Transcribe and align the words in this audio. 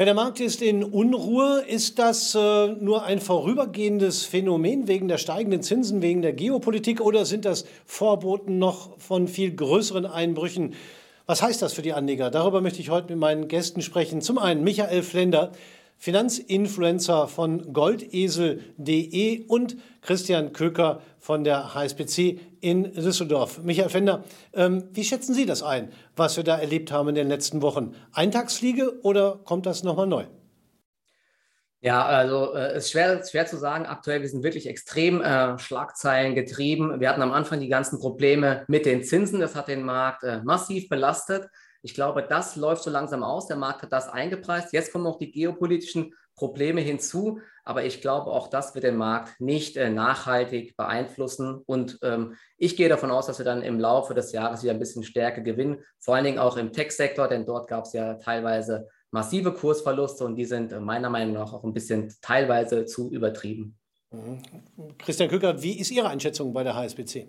Ja, 0.00 0.04
der 0.04 0.14
Markt 0.14 0.38
ist 0.38 0.62
in 0.62 0.84
Unruhe. 0.84 1.64
Ist 1.66 1.98
das 1.98 2.32
äh, 2.36 2.68
nur 2.68 3.02
ein 3.02 3.20
vorübergehendes 3.20 4.24
Phänomen 4.24 4.86
wegen 4.86 5.08
der 5.08 5.18
steigenden 5.18 5.60
Zinsen, 5.60 6.02
wegen 6.02 6.22
der 6.22 6.34
Geopolitik 6.34 7.00
oder 7.00 7.24
sind 7.24 7.44
das 7.44 7.64
Vorboten 7.84 8.60
noch 8.60 8.96
von 9.00 9.26
viel 9.26 9.52
größeren 9.56 10.06
Einbrüchen? 10.06 10.74
Was 11.26 11.42
heißt 11.42 11.62
das 11.62 11.72
für 11.72 11.82
die 11.82 11.94
Anleger? 11.94 12.30
Darüber 12.30 12.60
möchte 12.60 12.80
ich 12.80 12.90
heute 12.90 13.08
mit 13.08 13.18
meinen 13.18 13.48
Gästen 13.48 13.82
sprechen. 13.82 14.22
Zum 14.22 14.38
einen 14.38 14.62
Michael 14.62 15.02
Flender, 15.02 15.50
Finanzinfluencer 15.98 17.26
von 17.26 17.72
goldesel.de 17.72 19.46
und 19.46 19.76
Christian 20.00 20.52
Köker 20.52 21.02
von 21.18 21.42
der 21.42 21.74
HSBC 21.74 22.38
in 22.60 22.92
Düsseldorf. 22.94 23.58
Michael 23.62 23.88
Fender, 23.88 24.24
ähm, 24.54 24.84
wie 24.92 25.04
schätzen 25.04 25.34
Sie 25.34 25.44
das 25.44 25.62
ein, 25.62 25.92
was 26.14 26.36
wir 26.36 26.44
da 26.44 26.56
erlebt 26.56 26.92
haben 26.92 27.08
in 27.08 27.16
den 27.16 27.28
letzten 27.28 27.62
Wochen? 27.62 27.94
Eintagsfliege 28.12 29.00
oder 29.02 29.40
kommt 29.44 29.66
das 29.66 29.82
nochmal 29.82 30.06
neu? 30.06 30.24
Ja, 31.80 32.04
also 32.06 32.54
äh, 32.54 32.72
es 32.72 32.86
ist 32.86 32.90
schwer, 32.92 33.24
schwer 33.24 33.46
zu 33.46 33.56
sagen. 33.56 33.86
Aktuell, 33.86 34.20
wir 34.20 34.28
sind 34.28 34.42
wirklich 34.42 34.68
extrem 34.68 35.20
äh, 35.20 35.58
Schlagzeilen 35.58 36.34
getrieben. 36.34 37.00
Wir 37.00 37.08
hatten 37.08 37.22
am 37.22 37.32
Anfang 37.32 37.60
die 37.60 37.68
ganzen 37.68 38.00
Probleme 38.00 38.64
mit 38.66 38.84
den 38.84 39.04
Zinsen. 39.04 39.38
Das 39.38 39.54
hat 39.54 39.68
den 39.68 39.82
Markt 39.82 40.24
äh, 40.24 40.40
massiv 40.42 40.88
belastet. 40.88 41.48
Ich 41.82 41.94
glaube, 41.94 42.22
das 42.28 42.56
läuft 42.56 42.82
so 42.82 42.90
langsam 42.90 43.22
aus. 43.22 43.46
Der 43.46 43.56
Markt 43.56 43.82
hat 43.82 43.92
das 43.92 44.08
eingepreist. 44.08 44.72
Jetzt 44.72 44.92
kommen 44.92 45.04
noch 45.04 45.18
die 45.18 45.30
geopolitischen 45.30 46.14
Probleme 46.34 46.80
hinzu. 46.80 47.40
Aber 47.64 47.84
ich 47.84 48.00
glaube, 48.00 48.30
auch 48.30 48.48
das 48.48 48.74
wird 48.74 48.84
den 48.84 48.96
Markt 48.96 49.40
nicht 49.40 49.76
äh, 49.76 49.90
nachhaltig 49.90 50.76
beeinflussen. 50.76 51.62
Und 51.66 51.98
ähm, 52.02 52.34
ich 52.56 52.76
gehe 52.76 52.88
davon 52.88 53.10
aus, 53.10 53.26
dass 53.26 53.38
wir 53.38 53.44
dann 53.44 53.62
im 53.62 53.78
Laufe 53.78 54.14
des 54.14 54.32
Jahres 54.32 54.62
wieder 54.62 54.72
ein 54.72 54.78
bisschen 54.78 55.02
Stärke 55.02 55.42
gewinnen. 55.42 55.82
Vor 55.98 56.14
allen 56.14 56.24
Dingen 56.24 56.38
auch 56.38 56.56
im 56.56 56.72
Tech-Sektor, 56.72 57.28
denn 57.28 57.44
dort 57.44 57.68
gab 57.68 57.84
es 57.84 57.92
ja 57.92 58.14
teilweise 58.14 58.88
massive 59.10 59.52
Kursverluste 59.52 60.24
und 60.24 60.36
die 60.36 60.44
sind 60.44 60.72
äh, 60.72 60.80
meiner 60.80 61.10
Meinung 61.10 61.34
nach 61.34 61.52
auch 61.52 61.64
ein 61.64 61.74
bisschen 61.74 62.14
teilweise 62.22 62.86
zu 62.86 63.10
übertrieben. 63.10 63.76
Mhm. 64.10 64.42
Christian 64.98 65.28
Kücker, 65.28 65.62
wie 65.62 65.78
ist 65.78 65.90
Ihre 65.90 66.08
Einschätzung 66.08 66.52
bei 66.52 66.62
der 66.64 66.74
HSBC? 66.74 67.28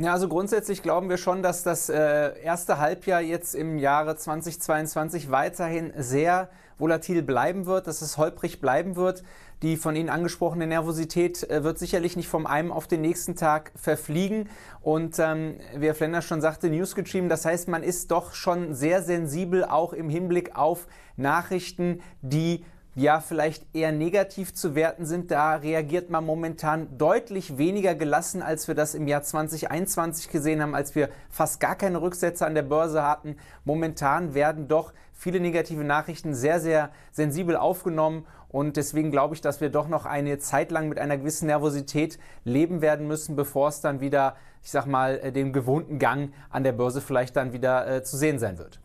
Ja, 0.00 0.12
also 0.12 0.28
grundsätzlich 0.28 0.84
glauben 0.84 1.08
wir 1.08 1.16
schon, 1.16 1.42
dass 1.42 1.64
das 1.64 1.88
äh, 1.88 2.40
erste 2.40 2.78
Halbjahr 2.78 3.20
jetzt 3.20 3.56
im 3.56 3.78
Jahre 3.78 4.14
2022 4.14 5.32
weiterhin 5.32 5.92
sehr 5.96 6.50
volatil 6.78 7.20
bleiben 7.20 7.66
wird, 7.66 7.88
dass 7.88 8.00
es 8.00 8.16
holprig 8.16 8.60
bleiben 8.60 8.94
wird. 8.94 9.24
Die 9.62 9.76
von 9.76 9.96
Ihnen 9.96 10.08
angesprochene 10.08 10.68
Nervosität 10.68 11.42
äh, 11.50 11.64
wird 11.64 11.80
sicherlich 11.80 12.14
nicht 12.14 12.28
vom 12.28 12.46
einen 12.46 12.70
auf 12.70 12.86
den 12.86 13.00
nächsten 13.00 13.34
Tag 13.34 13.72
verfliegen. 13.74 14.48
Und 14.82 15.18
ähm, 15.18 15.56
wie 15.76 15.86
Herr 15.86 15.96
Flender 15.96 16.22
schon 16.22 16.40
sagte, 16.40 16.70
newsgetrieben, 16.70 17.28
das 17.28 17.44
heißt, 17.44 17.66
man 17.66 17.82
ist 17.82 18.12
doch 18.12 18.34
schon 18.34 18.74
sehr 18.74 19.02
sensibel 19.02 19.64
auch 19.64 19.92
im 19.92 20.08
Hinblick 20.08 20.54
auf 20.54 20.86
Nachrichten, 21.16 22.02
die 22.22 22.64
ja 22.98 23.20
vielleicht 23.20 23.64
eher 23.74 23.92
negativ 23.92 24.52
zu 24.52 24.74
werten 24.74 25.06
sind. 25.06 25.30
Da 25.30 25.54
reagiert 25.54 26.10
man 26.10 26.26
momentan 26.26 26.98
deutlich 26.98 27.56
weniger 27.56 27.94
gelassen, 27.94 28.42
als 28.42 28.66
wir 28.66 28.74
das 28.74 28.94
im 28.94 29.06
Jahr 29.06 29.22
2021 29.22 30.28
gesehen 30.28 30.60
haben, 30.60 30.74
als 30.74 30.94
wir 30.96 31.08
fast 31.30 31.60
gar 31.60 31.76
keine 31.76 32.02
Rücksätze 32.02 32.44
an 32.44 32.56
der 32.56 32.62
Börse 32.62 33.04
hatten. 33.04 33.36
Momentan 33.64 34.34
werden 34.34 34.66
doch 34.66 34.92
viele 35.12 35.38
negative 35.38 35.84
Nachrichten 35.84 36.34
sehr, 36.34 36.58
sehr 36.58 36.90
sensibel 37.12 37.56
aufgenommen. 37.56 38.26
Und 38.48 38.76
deswegen 38.76 39.12
glaube 39.12 39.34
ich, 39.34 39.40
dass 39.40 39.60
wir 39.60 39.70
doch 39.70 39.88
noch 39.88 40.04
eine 40.04 40.38
Zeit 40.38 40.72
lang 40.72 40.88
mit 40.88 40.98
einer 40.98 41.18
gewissen 41.18 41.46
Nervosität 41.46 42.18
leben 42.44 42.80
werden 42.80 43.06
müssen, 43.06 43.36
bevor 43.36 43.68
es 43.68 43.80
dann 43.80 44.00
wieder, 44.00 44.34
ich 44.62 44.70
sag 44.70 44.86
mal, 44.86 45.20
äh, 45.22 45.30
den 45.30 45.52
gewohnten 45.52 46.00
Gang 46.00 46.32
an 46.50 46.64
der 46.64 46.72
Börse 46.72 47.00
vielleicht 47.00 47.36
dann 47.36 47.52
wieder 47.52 47.86
äh, 47.86 48.02
zu 48.02 48.16
sehen 48.16 48.40
sein 48.40 48.58
wird. 48.58 48.80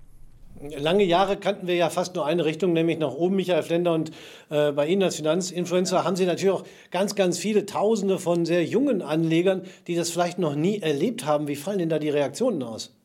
Lange 0.62 1.04
Jahre 1.04 1.38
kannten 1.38 1.68
wir 1.68 1.76
ja 1.76 1.90
fast 1.90 2.16
nur 2.16 2.26
eine 2.26 2.46
Richtung, 2.46 2.74
nämlich 2.74 2.98
nach 2.98 3.14
oben, 3.14 3.36
Michael 3.36 3.64
Flender. 3.64 3.94
Und 3.94 4.12
äh, 4.50 4.72
bei 4.72 4.88
Ihnen 4.88 5.04
als 5.04 5.18
Finanzinfluencer 5.18 6.04
haben 6.04 6.16
Sie 6.16 6.26
natürlich 6.26 6.54
auch 6.54 6.66
ganz, 6.92 7.16
ganz 7.16 7.38
viele 7.38 7.66
Tausende 7.66 8.18
von 8.20 8.46
sehr 8.46 8.64
jungen 8.64 9.02
Anlegern, 9.02 9.64
die 9.88 9.96
das 9.96 10.10
vielleicht 10.10 10.40
noch 10.40 10.56
nie 10.56 10.80
erlebt 10.82 11.26
haben. 11.26 11.48
Wie 11.48 11.56
fallen 11.56 11.80
denn 11.80 11.90
da 11.90 12.00
die 12.00 12.10
Reaktionen 12.10 12.64
aus? 12.64 12.96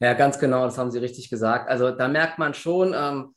Ja, 0.00 0.14
ganz 0.14 0.38
genau, 0.38 0.64
das 0.64 0.76
haben 0.76 0.90
Sie 0.90 0.98
richtig 0.98 1.30
gesagt. 1.30 1.68
Also 1.68 1.90
da 1.90 2.08
merkt 2.08 2.38
man 2.38 2.54
schon, 2.54 2.94
ähm, 2.96 3.34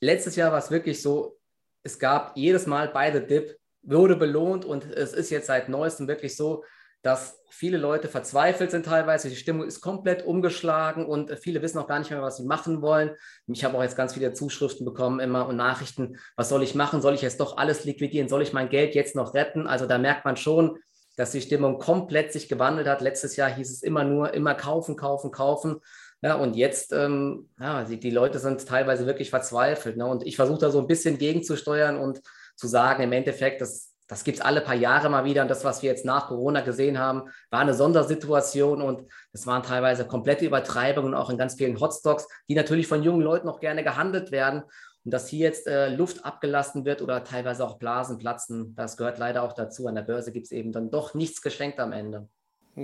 letztes 0.00 0.36
Jahr 0.36 0.52
war 0.52 0.58
es 0.58 0.70
wirklich 0.70 1.02
so, 1.02 1.36
es 1.82 1.98
gab 1.98 2.36
jedes 2.36 2.66
Mal 2.66 2.88
beide 2.88 3.20
Dip, 3.20 3.56
wurde 3.82 4.16
belohnt 4.16 4.64
und 4.64 4.84
es 4.84 5.12
ist 5.12 5.30
jetzt 5.30 5.46
seit 5.46 5.68
neuestem 5.68 6.06
wirklich 6.06 6.36
so, 6.36 6.64
dass 7.02 7.38
viele 7.50 7.78
Leute 7.78 8.08
verzweifelt 8.08 8.70
sind 8.70 8.86
teilweise. 8.86 9.28
Die 9.28 9.36
Stimmung 9.36 9.66
ist 9.66 9.80
komplett 9.80 10.24
umgeschlagen 10.24 11.06
und 11.06 11.38
viele 11.38 11.62
wissen 11.62 11.78
auch 11.78 11.86
gar 11.86 11.98
nicht 11.98 12.10
mehr, 12.10 12.22
was 12.22 12.36
sie 12.36 12.44
machen 12.44 12.82
wollen. 12.82 13.10
Ich 13.46 13.64
habe 13.64 13.76
auch 13.76 13.82
jetzt 13.82 13.96
ganz 13.96 14.14
viele 14.14 14.32
Zuschriften 14.32 14.84
bekommen 14.84 15.20
immer 15.20 15.46
und 15.46 15.56
Nachrichten, 15.56 16.18
was 16.36 16.48
soll 16.48 16.62
ich 16.62 16.74
machen? 16.74 17.00
Soll 17.00 17.14
ich 17.14 17.22
jetzt 17.22 17.40
doch 17.40 17.56
alles 17.56 17.84
liquidieren? 17.84 18.28
Soll 18.28 18.42
ich 18.42 18.52
mein 18.52 18.68
Geld 18.68 18.94
jetzt 18.94 19.16
noch 19.16 19.34
retten? 19.34 19.66
Also 19.66 19.86
da 19.86 19.98
merkt 19.98 20.24
man 20.24 20.36
schon, 20.36 20.78
dass 21.16 21.32
die 21.32 21.40
Stimmung 21.40 21.78
komplett 21.78 22.32
sich 22.32 22.48
gewandelt 22.48 22.86
hat. 22.86 23.00
Letztes 23.00 23.36
Jahr 23.36 23.50
hieß 23.50 23.70
es 23.70 23.82
immer 23.82 24.04
nur, 24.04 24.34
immer 24.34 24.54
kaufen, 24.54 24.96
kaufen, 24.96 25.30
kaufen. 25.32 25.80
Ja, 26.20 26.34
und 26.34 26.56
jetzt, 26.56 26.92
ähm, 26.92 27.48
ja, 27.60 27.84
die, 27.84 27.98
die, 27.98 28.10
Leute 28.10 28.38
sind 28.40 28.66
teilweise 28.66 29.06
wirklich 29.06 29.30
verzweifelt. 29.30 29.96
Ne? 29.96 30.06
Und 30.06 30.26
ich 30.26 30.36
versuche 30.36 30.58
da 30.58 30.70
so 30.70 30.80
ein 30.80 30.88
bisschen 30.88 31.18
gegenzusteuern 31.18 31.96
und 31.96 32.20
zu 32.56 32.66
sagen, 32.66 33.02
im 33.02 33.12
Endeffekt, 33.12 33.60
das 33.60 33.92
das 34.08 34.24
gibt 34.24 34.38
es 34.38 34.44
alle 34.44 34.62
paar 34.62 34.74
Jahre 34.74 35.10
mal 35.10 35.24
wieder. 35.24 35.42
Und 35.42 35.48
das, 35.48 35.64
was 35.64 35.82
wir 35.82 35.90
jetzt 35.90 36.04
nach 36.04 36.28
Corona 36.28 36.62
gesehen 36.62 36.98
haben, 36.98 37.30
war 37.50 37.60
eine 37.60 37.74
Sondersituation 37.74 38.82
und 38.82 39.04
es 39.32 39.46
waren 39.46 39.62
teilweise 39.62 40.06
komplette 40.06 40.46
Übertreibungen, 40.46 41.14
auch 41.14 41.30
in 41.30 41.36
ganz 41.36 41.54
vielen 41.54 41.78
Hotstocks, 41.78 42.26
die 42.48 42.54
natürlich 42.54 42.88
von 42.88 43.02
jungen 43.02 43.20
Leuten 43.20 43.48
auch 43.48 43.60
gerne 43.60 43.84
gehandelt 43.84 44.32
werden. 44.32 44.62
Und 45.04 45.12
dass 45.12 45.28
hier 45.28 45.46
jetzt 45.46 45.66
äh, 45.66 45.88
Luft 45.88 46.24
abgelassen 46.24 46.84
wird 46.84 47.02
oder 47.02 47.22
teilweise 47.22 47.64
auch 47.64 47.78
Blasen 47.78 48.18
platzen, 48.18 48.74
das 48.74 48.96
gehört 48.96 49.18
leider 49.18 49.42
auch 49.42 49.52
dazu. 49.52 49.86
An 49.86 49.94
der 49.94 50.02
Börse 50.02 50.32
gibt 50.32 50.46
es 50.46 50.52
eben 50.52 50.72
dann 50.72 50.90
doch 50.90 51.14
nichts 51.14 51.40
geschenkt 51.40 51.78
am 51.78 51.92
Ende. 51.92 52.28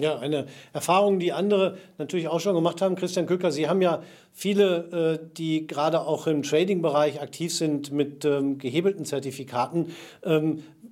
Ja, 0.00 0.18
eine 0.18 0.46
Erfahrung, 0.72 1.20
die 1.20 1.32
andere 1.32 1.76
natürlich 1.98 2.26
auch 2.28 2.41
schon 2.41 2.54
gemacht 2.54 2.82
haben. 2.82 2.96
Christian 2.96 3.26
Köcker, 3.26 3.52
Sie 3.52 3.68
haben 3.68 3.80
ja 3.80 4.02
viele, 4.32 5.20
äh, 5.22 5.34
die 5.36 5.66
gerade 5.66 6.00
auch 6.00 6.26
im 6.26 6.42
Trading-Bereich 6.42 7.20
aktiv 7.20 7.54
sind 7.54 7.92
mit 7.92 8.24
ähm, 8.24 8.58
gehebelten 8.58 9.04
Zertifikaten. 9.04 9.92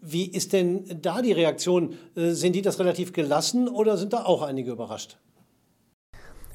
Ähm, 0.02 0.08
wie 0.10 0.26
ist 0.26 0.52
denn 0.52 0.84
da 1.00 1.22
die 1.22 1.32
Reaktion? 1.32 1.94
Äh, 2.16 2.30
sind 2.30 2.54
die 2.54 2.62
das 2.62 2.78
relativ 2.78 3.12
gelassen 3.12 3.68
oder 3.68 3.96
sind 3.96 4.12
da 4.12 4.24
auch 4.24 4.42
einige 4.42 4.72
überrascht? 4.72 5.18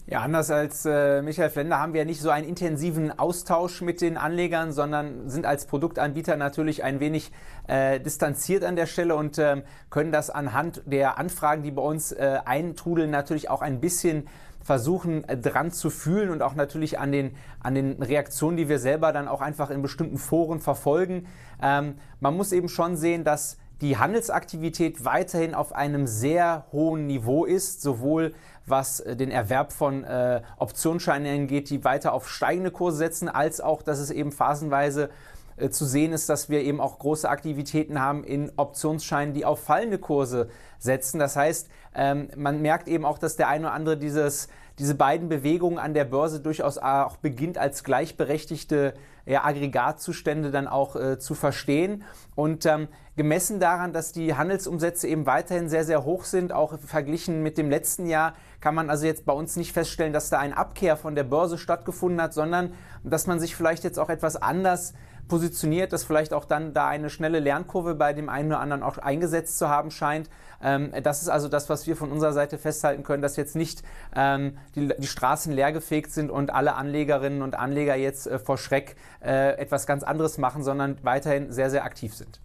Ja, 0.09 0.22
anders 0.22 0.50
als 0.52 0.85
äh, 0.85 1.22
Michael 1.22 1.50
Flender 1.50 1.80
haben 1.80 1.94
wir 1.94 2.06
nicht 2.06 2.22
so 2.22 2.30
einen 2.30 2.47
intensiven 2.47 3.19
Austausch 3.19 3.81
mit 3.81 4.00
den 4.00 4.16
Anlegern, 4.16 4.72
sondern 4.72 5.30
sind 5.30 5.46
als 5.46 5.66
Produktanbieter 5.66 6.38
natürlich 6.38 6.81
ein 6.86 7.02
wenig 7.02 7.30
äh, 7.68 8.00
distanziert 8.00 8.63
an 8.63 8.78
der 8.78 8.86
Stelle 8.86 9.18
und 9.18 9.38
äh, 9.38 9.63
können 9.90 10.13
das 10.13 10.30
anhand 10.30 10.81
der 10.86 11.18
Anfragen, 11.18 11.62
die 11.62 11.72
bei 11.72 11.81
uns 11.81 12.13
äh, 12.13 12.40
eintrudeln, 12.46 13.12
natürlich 13.12 13.50
auch 13.50 13.62
ein 13.62 13.81
bisschen 13.81 14.30
versuchen 14.67 15.23
äh, 15.29 15.38
dran 15.38 15.72
zu 15.72 15.89
fühlen 15.89 16.29
und 16.29 16.41
auch 16.41 16.53
natürlich 16.53 17.00
an 17.00 17.13
den, 17.13 17.38
an 17.61 17.73
den 17.73 18.03
Reaktionen, 18.03 18.57
die 18.57 18.67
wir 18.67 18.79
selber 18.79 19.13
dann 19.13 19.29
auch 19.29 19.39
einfach 19.39 19.69
in 19.69 19.81
bestimmten 19.81 20.17
Foren 20.17 20.59
verfolgen. 20.59 21.25
Ähm, 21.63 21.95
man 22.19 22.35
muss 22.35 22.51
eben 22.51 22.67
schon 22.67 22.97
sehen, 22.97 23.23
dass 23.23 23.57
die 23.79 23.97
Handelsaktivität 23.97 25.06
weiterhin 25.06 25.53
auf 25.53 25.73
einem 25.73 26.06
sehr 26.06 26.66
hohen 26.73 27.07
Niveau 27.07 27.45
ist, 27.45 27.81
sowohl 27.81 28.33
was 28.66 29.00
äh, 29.00 29.16
den 29.16 29.31
Erwerb 29.31 29.72
von 29.72 30.03
äh, 30.03 30.41
Optionsscheinen 30.57 31.44
angeht, 31.44 31.69
die 31.69 31.85
weiter 31.85 32.11
auf 32.11 32.27
steigende 32.27 32.72
Kurse 32.72 32.97
setzen, 32.97 33.29
als 33.29 33.61
auch, 33.61 33.81
dass 33.81 34.00
es 34.00 34.11
eben 34.11 34.33
phasenweise 34.33 35.09
äh, 35.56 35.69
zu 35.69 35.85
sehen 35.85 36.11
ist, 36.11 36.27
dass 36.27 36.50
wir 36.50 36.59
eben 36.59 36.81
auch 36.81 37.00
große 37.00 37.29
Aktivitäten 37.29 38.01
haben 38.01 38.25
in 38.25 38.51
Optionsscheinen, 38.57 39.33
die 39.33 39.45
auf 39.45 39.61
fallende 39.61 39.97
Kurse 39.97 40.50
setzen. 40.79 41.19
Das 41.19 41.35
heißt, 41.35 41.69
ähm, 41.95 42.29
man 42.35 42.61
merkt 42.61 42.88
eben 42.88 43.05
auch, 43.05 43.17
dass 43.17 43.35
der 43.35 43.47
eine 43.47 43.67
oder 43.67 43.73
andere 43.73 43.97
dieses, 43.97 44.47
diese 44.79 44.95
beiden 44.95 45.29
Bewegungen 45.29 45.79
an 45.79 45.93
der 45.93 46.05
Börse 46.05 46.39
durchaus 46.39 46.77
auch 46.77 47.17
beginnt 47.17 47.57
als 47.57 47.83
gleichberechtigte 47.83 48.93
ja, 49.25 49.43
Aggregatzustände 49.43 50.51
dann 50.51 50.68
auch 50.68 50.95
äh, 50.95 51.19
zu 51.19 51.35
verstehen. 51.35 52.03
Und 52.35 52.65
ähm, 52.65 52.88
gemessen 53.18 53.59
daran, 53.59 53.91
dass 53.91 54.12
die 54.12 54.35
Handelsumsätze 54.35 55.07
eben 55.07 55.25
weiterhin 55.25 55.69
sehr, 55.69 55.83
sehr 55.83 56.06
hoch 56.06 56.24
sind, 56.24 56.53
auch 56.53 56.80
verglichen 56.80 57.44
mit 57.44 57.57
dem 57.57 57.69
letzten 57.69 58.06
Jahr, 58.06 58.35
kann 58.62 58.73
man 58.73 58.89
also 58.89 59.06
jetzt 59.06 59.25
bei 59.25 59.33
uns 59.33 59.56
nicht 59.56 59.73
feststellen, 59.73 60.13
dass 60.13 60.30
da 60.30 60.39
ein 60.39 60.53
Abkehr 60.53 60.95
von 60.95 61.15
der 61.15 61.23
Börse 61.23 61.57
stattgefunden 61.57 62.21
hat, 62.21 62.33
sondern 62.33 62.73
dass 63.03 63.27
man 63.27 63.39
sich 63.39 63.56
vielleicht 63.56 63.83
jetzt 63.83 64.00
auch 64.00 64.09
etwas 64.09 64.35
anders 64.35 64.94
positioniert, 65.27 65.94
dass 65.94 66.03
vielleicht 66.03 66.33
auch 66.33 66.45
dann 66.45 66.74
da 66.74 66.88
eine 66.88 67.09
schnelle 67.09 67.39
Lernkurve 67.39 67.95
bei 67.95 68.13
dem 68.13 68.29
einen 68.29 68.50
oder 68.50 68.59
anderen 68.59 68.83
auch 68.83 68.97
eingesetzt 68.97 69.57
zu 69.57 69.69
haben 69.69 69.91
scheint. 69.91 70.29
Ähm, 70.62 70.91
das 71.03 71.21
ist 71.21 71.29
also 71.29 71.47
das, 71.47 71.69
was 71.69 71.88
wir 71.88 71.95
von 71.95 72.12
unserer 72.12 72.33
Seite 72.33 72.57
festhalten 72.57 73.03
können, 73.03 73.21
dass 73.21 73.35
jetzt 73.35 73.56
nicht 73.56 73.83
ähm, 74.15 74.57
die, 74.75 74.89
die, 74.97 75.07
Straßen 75.07 75.53
leergefegt 75.53 76.12
sind 76.12 76.31
und 76.31 76.51
alle 76.53 76.75
Anlegerinnen 76.75 77.41
und 77.41 77.56
Anleger 77.56 77.95
jetzt 77.95 78.27
äh, 78.27 78.39
vor 78.39 78.57
Schreck 78.57 78.95
äh, 79.24 79.57
etwas 79.57 79.85
ganz 79.85 80.03
anderes 80.03 80.38
machen, 80.38 80.63
sondern 80.63 80.97
weiterhin 81.03 81.51
sehr, 81.51 81.69
sehr 81.69 81.83
aktiv 81.83 82.13
sind. 82.15 82.39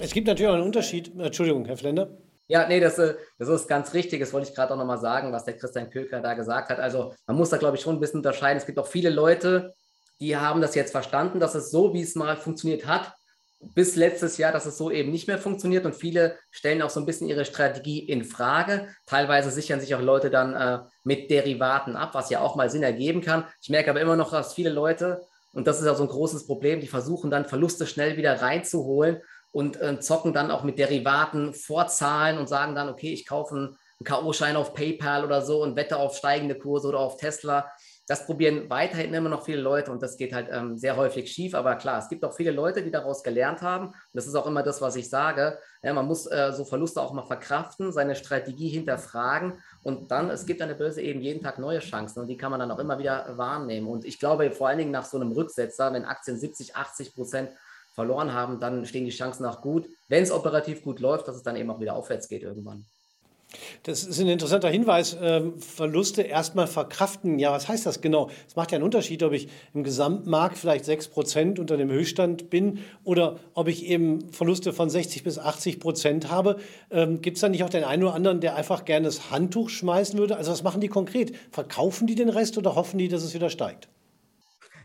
Es 0.00 0.12
gibt 0.12 0.26
natürlich 0.26 0.50
auch 0.50 0.54
einen 0.54 0.64
Unterschied. 0.64 1.12
Entschuldigung, 1.18 1.64
Herr 1.66 1.76
Flender. 1.76 2.10
Ja, 2.46 2.68
nee, 2.68 2.80
das, 2.80 2.98
äh, 2.98 3.14
das 3.38 3.48
ist 3.48 3.68
ganz 3.68 3.94
richtig. 3.94 4.20
Das 4.20 4.32
wollte 4.32 4.48
ich 4.48 4.54
gerade 4.54 4.74
auch 4.74 4.78
nochmal 4.78 4.98
sagen, 4.98 5.32
was 5.32 5.44
der 5.44 5.56
Christian 5.56 5.88
Köker 5.88 6.20
da 6.20 6.34
gesagt 6.34 6.68
hat. 6.68 6.78
Also 6.78 7.14
man 7.26 7.36
muss 7.36 7.50
da, 7.50 7.56
glaube 7.56 7.76
ich, 7.76 7.82
schon 7.82 7.96
ein 7.96 8.00
bisschen 8.00 8.18
unterscheiden. 8.18 8.58
Es 8.58 8.66
gibt 8.66 8.78
auch 8.78 8.86
viele 8.86 9.10
Leute, 9.10 9.74
die 10.24 10.36
haben 10.38 10.62
das 10.62 10.74
jetzt 10.74 10.92
verstanden, 10.92 11.38
dass 11.38 11.54
es 11.54 11.70
so, 11.70 11.92
wie 11.92 12.00
es 12.00 12.14
mal 12.14 12.38
funktioniert 12.38 12.86
hat, 12.86 13.12
bis 13.60 13.94
letztes 13.94 14.38
Jahr, 14.38 14.52
dass 14.52 14.64
es 14.64 14.78
so 14.78 14.90
eben 14.90 15.10
nicht 15.10 15.28
mehr 15.28 15.38
funktioniert 15.38 15.84
und 15.84 15.94
viele 15.94 16.38
stellen 16.50 16.80
auch 16.80 16.90
so 16.90 17.00
ein 17.00 17.06
bisschen 17.06 17.28
ihre 17.28 17.44
Strategie 17.44 17.98
in 17.98 18.24
Frage. 18.24 18.88
Teilweise 19.06 19.50
sichern 19.50 19.80
sich 19.80 19.94
auch 19.94 20.00
Leute 20.00 20.30
dann 20.30 20.54
äh, 20.54 20.84
mit 21.02 21.30
Derivaten 21.30 21.94
ab, 21.96 22.10
was 22.14 22.30
ja 22.30 22.40
auch 22.40 22.56
mal 22.56 22.70
Sinn 22.70 22.82
ergeben 22.82 23.20
kann. 23.20 23.44
Ich 23.60 23.68
merke 23.68 23.90
aber 23.90 24.00
immer 24.00 24.16
noch, 24.16 24.30
dass 24.30 24.54
viele 24.54 24.70
Leute, 24.70 25.22
und 25.52 25.66
das 25.66 25.78
ist 25.78 25.86
ja 25.86 25.94
so 25.94 26.04
ein 26.04 26.08
großes 26.08 26.46
Problem, 26.46 26.80
die 26.80 26.86
versuchen 26.86 27.30
dann 27.30 27.44
Verluste 27.44 27.86
schnell 27.86 28.16
wieder 28.16 28.40
reinzuholen 28.40 29.20
und 29.52 29.80
äh, 29.80 30.00
zocken 30.00 30.32
dann 30.32 30.50
auch 30.50 30.64
mit 30.64 30.78
Derivaten 30.78 31.52
vorzahlen 31.52 32.38
und 32.38 32.48
sagen 32.48 32.74
dann, 32.74 32.88
okay, 32.88 33.12
ich 33.12 33.26
kaufe 33.26 33.54
einen 33.54 33.76
K.O.-Schein 34.04 34.56
auf 34.56 34.74
PayPal 34.74 35.24
oder 35.24 35.42
so 35.42 35.62
und 35.62 35.76
wette 35.76 35.98
auf 35.98 36.16
steigende 36.16 36.56
Kurse 36.56 36.88
oder 36.88 36.98
auf 36.98 37.18
Tesla 37.18 37.70
das 38.06 38.26
probieren 38.26 38.68
weiterhin 38.68 39.14
immer 39.14 39.30
noch 39.30 39.44
viele 39.44 39.62
Leute 39.62 39.90
und 39.90 40.02
das 40.02 40.16
geht 40.18 40.34
halt 40.34 40.48
ähm, 40.50 40.76
sehr 40.76 40.96
häufig 40.96 41.32
schief. 41.32 41.54
Aber 41.54 41.76
klar, 41.76 41.98
es 41.98 42.08
gibt 42.08 42.24
auch 42.24 42.34
viele 42.34 42.50
Leute, 42.50 42.82
die 42.82 42.90
daraus 42.90 43.22
gelernt 43.22 43.62
haben. 43.62 43.88
Und 43.88 43.94
das 44.12 44.26
ist 44.26 44.34
auch 44.34 44.46
immer 44.46 44.62
das, 44.62 44.82
was 44.82 44.96
ich 44.96 45.08
sage. 45.08 45.58
Ja, 45.82 45.94
man 45.94 46.06
muss 46.06 46.26
äh, 46.26 46.52
so 46.52 46.64
Verluste 46.64 47.00
auch 47.00 47.12
mal 47.12 47.24
verkraften, 47.24 47.92
seine 47.92 48.14
Strategie 48.14 48.68
hinterfragen 48.68 49.54
und 49.82 50.10
dann, 50.10 50.30
es 50.30 50.44
gibt 50.46 50.60
an 50.60 50.68
der 50.68 50.76
Börse 50.76 51.00
eben 51.02 51.20
jeden 51.20 51.42
Tag 51.42 51.58
neue 51.58 51.78
Chancen 51.78 52.20
und 52.20 52.26
die 52.26 52.36
kann 52.36 52.50
man 52.50 52.60
dann 52.60 52.70
auch 52.70 52.78
immer 52.78 52.98
wieder 52.98 53.36
wahrnehmen. 53.36 53.86
Und 53.86 54.04
ich 54.04 54.18
glaube, 54.18 54.50
vor 54.50 54.68
allen 54.68 54.78
Dingen 54.78 54.90
nach 54.90 55.04
so 55.04 55.18
einem 55.18 55.32
Rücksetzer, 55.32 55.92
wenn 55.92 56.04
Aktien 56.04 56.38
70, 56.38 56.76
80 56.76 57.14
Prozent 57.14 57.50
verloren 57.94 58.32
haben, 58.32 58.60
dann 58.60 58.84
stehen 58.84 59.04
die 59.04 59.10
Chancen 59.10 59.46
auch 59.46 59.62
gut, 59.62 59.86
wenn 60.08 60.22
es 60.22 60.32
operativ 60.32 60.82
gut 60.82 61.00
läuft, 61.00 61.28
dass 61.28 61.36
es 61.36 61.42
dann 61.42 61.56
eben 61.56 61.70
auch 61.70 61.80
wieder 61.80 61.94
aufwärts 61.94 62.28
geht 62.28 62.42
irgendwann. 62.42 62.84
Das 63.82 64.04
ist 64.04 64.20
ein 64.20 64.28
interessanter 64.28 64.68
Hinweis. 64.68 65.16
Ähm, 65.20 65.58
Verluste 65.58 66.22
erstmal 66.22 66.66
verkraften. 66.66 67.38
Ja, 67.38 67.52
was 67.52 67.68
heißt 67.68 67.86
das 67.86 68.00
genau? 68.00 68.30
Es 68.48 68.56
macht 68.56 68.72
ja 68.72 68.76
einen 68.76 68.84
Unterschied, 68.84 69.22
ob 69.22 69.32
ich 69.32 69.48
im 69.72 69.84
Gesamtmarkt 69.84 70.58
vielleicht 70.58 70.84
6 70.84 71.08
Prozent 71.08 71.58
unter 71.58 71.76
dem 71.76 71.90
Höchststand 71.90 72.50
bin 72.50 72.78
oder 73.04 73.36
ob 73.54 73.68
ich 73.68 73.86
eben 73.86 74.30
Verluste 74.32 74.72
von 74.72 74.90
60 74.90 75.22
bis 75.24 75.38
80 75.38 75.80
Prozent 75.80 76.30
habe. 76.30 76.56
Ähm, 76.90 77.20
Gibt 77.20 77.36
es 77.36 77.40
da 77.40 77.48
nicht 77.48 77.64
auch 77.64 77.70
den 77.70 77.84
einen 77.84 78.02
oder 78.02 78.14
anderen, 78.14 78.40
der 78.40 78.56
einfach 78.56 78.84
gerne 78.84 79.06
das 79.06 79.30
Handtuch 79.30 79.68
schmeißen 79.68 80.18
würde? 80.18 80.36
Also 80.36 80.52
was 80.52 80.62
machen 80.62 80.80
die 80.80 80.88
konkret? 80.88 81.34
Verkaufen 81.50 82.06
die 82.06 82.14
den 82.14 82.28
Rest 82.28 82.58
oder 82.58 82.74
hoffen 82.74 82.98
die, 82.98 83.08
dass 83.08 83.22
es 83.22 83.34
wieder 83.34 83.50
steigt? 83.50 83.88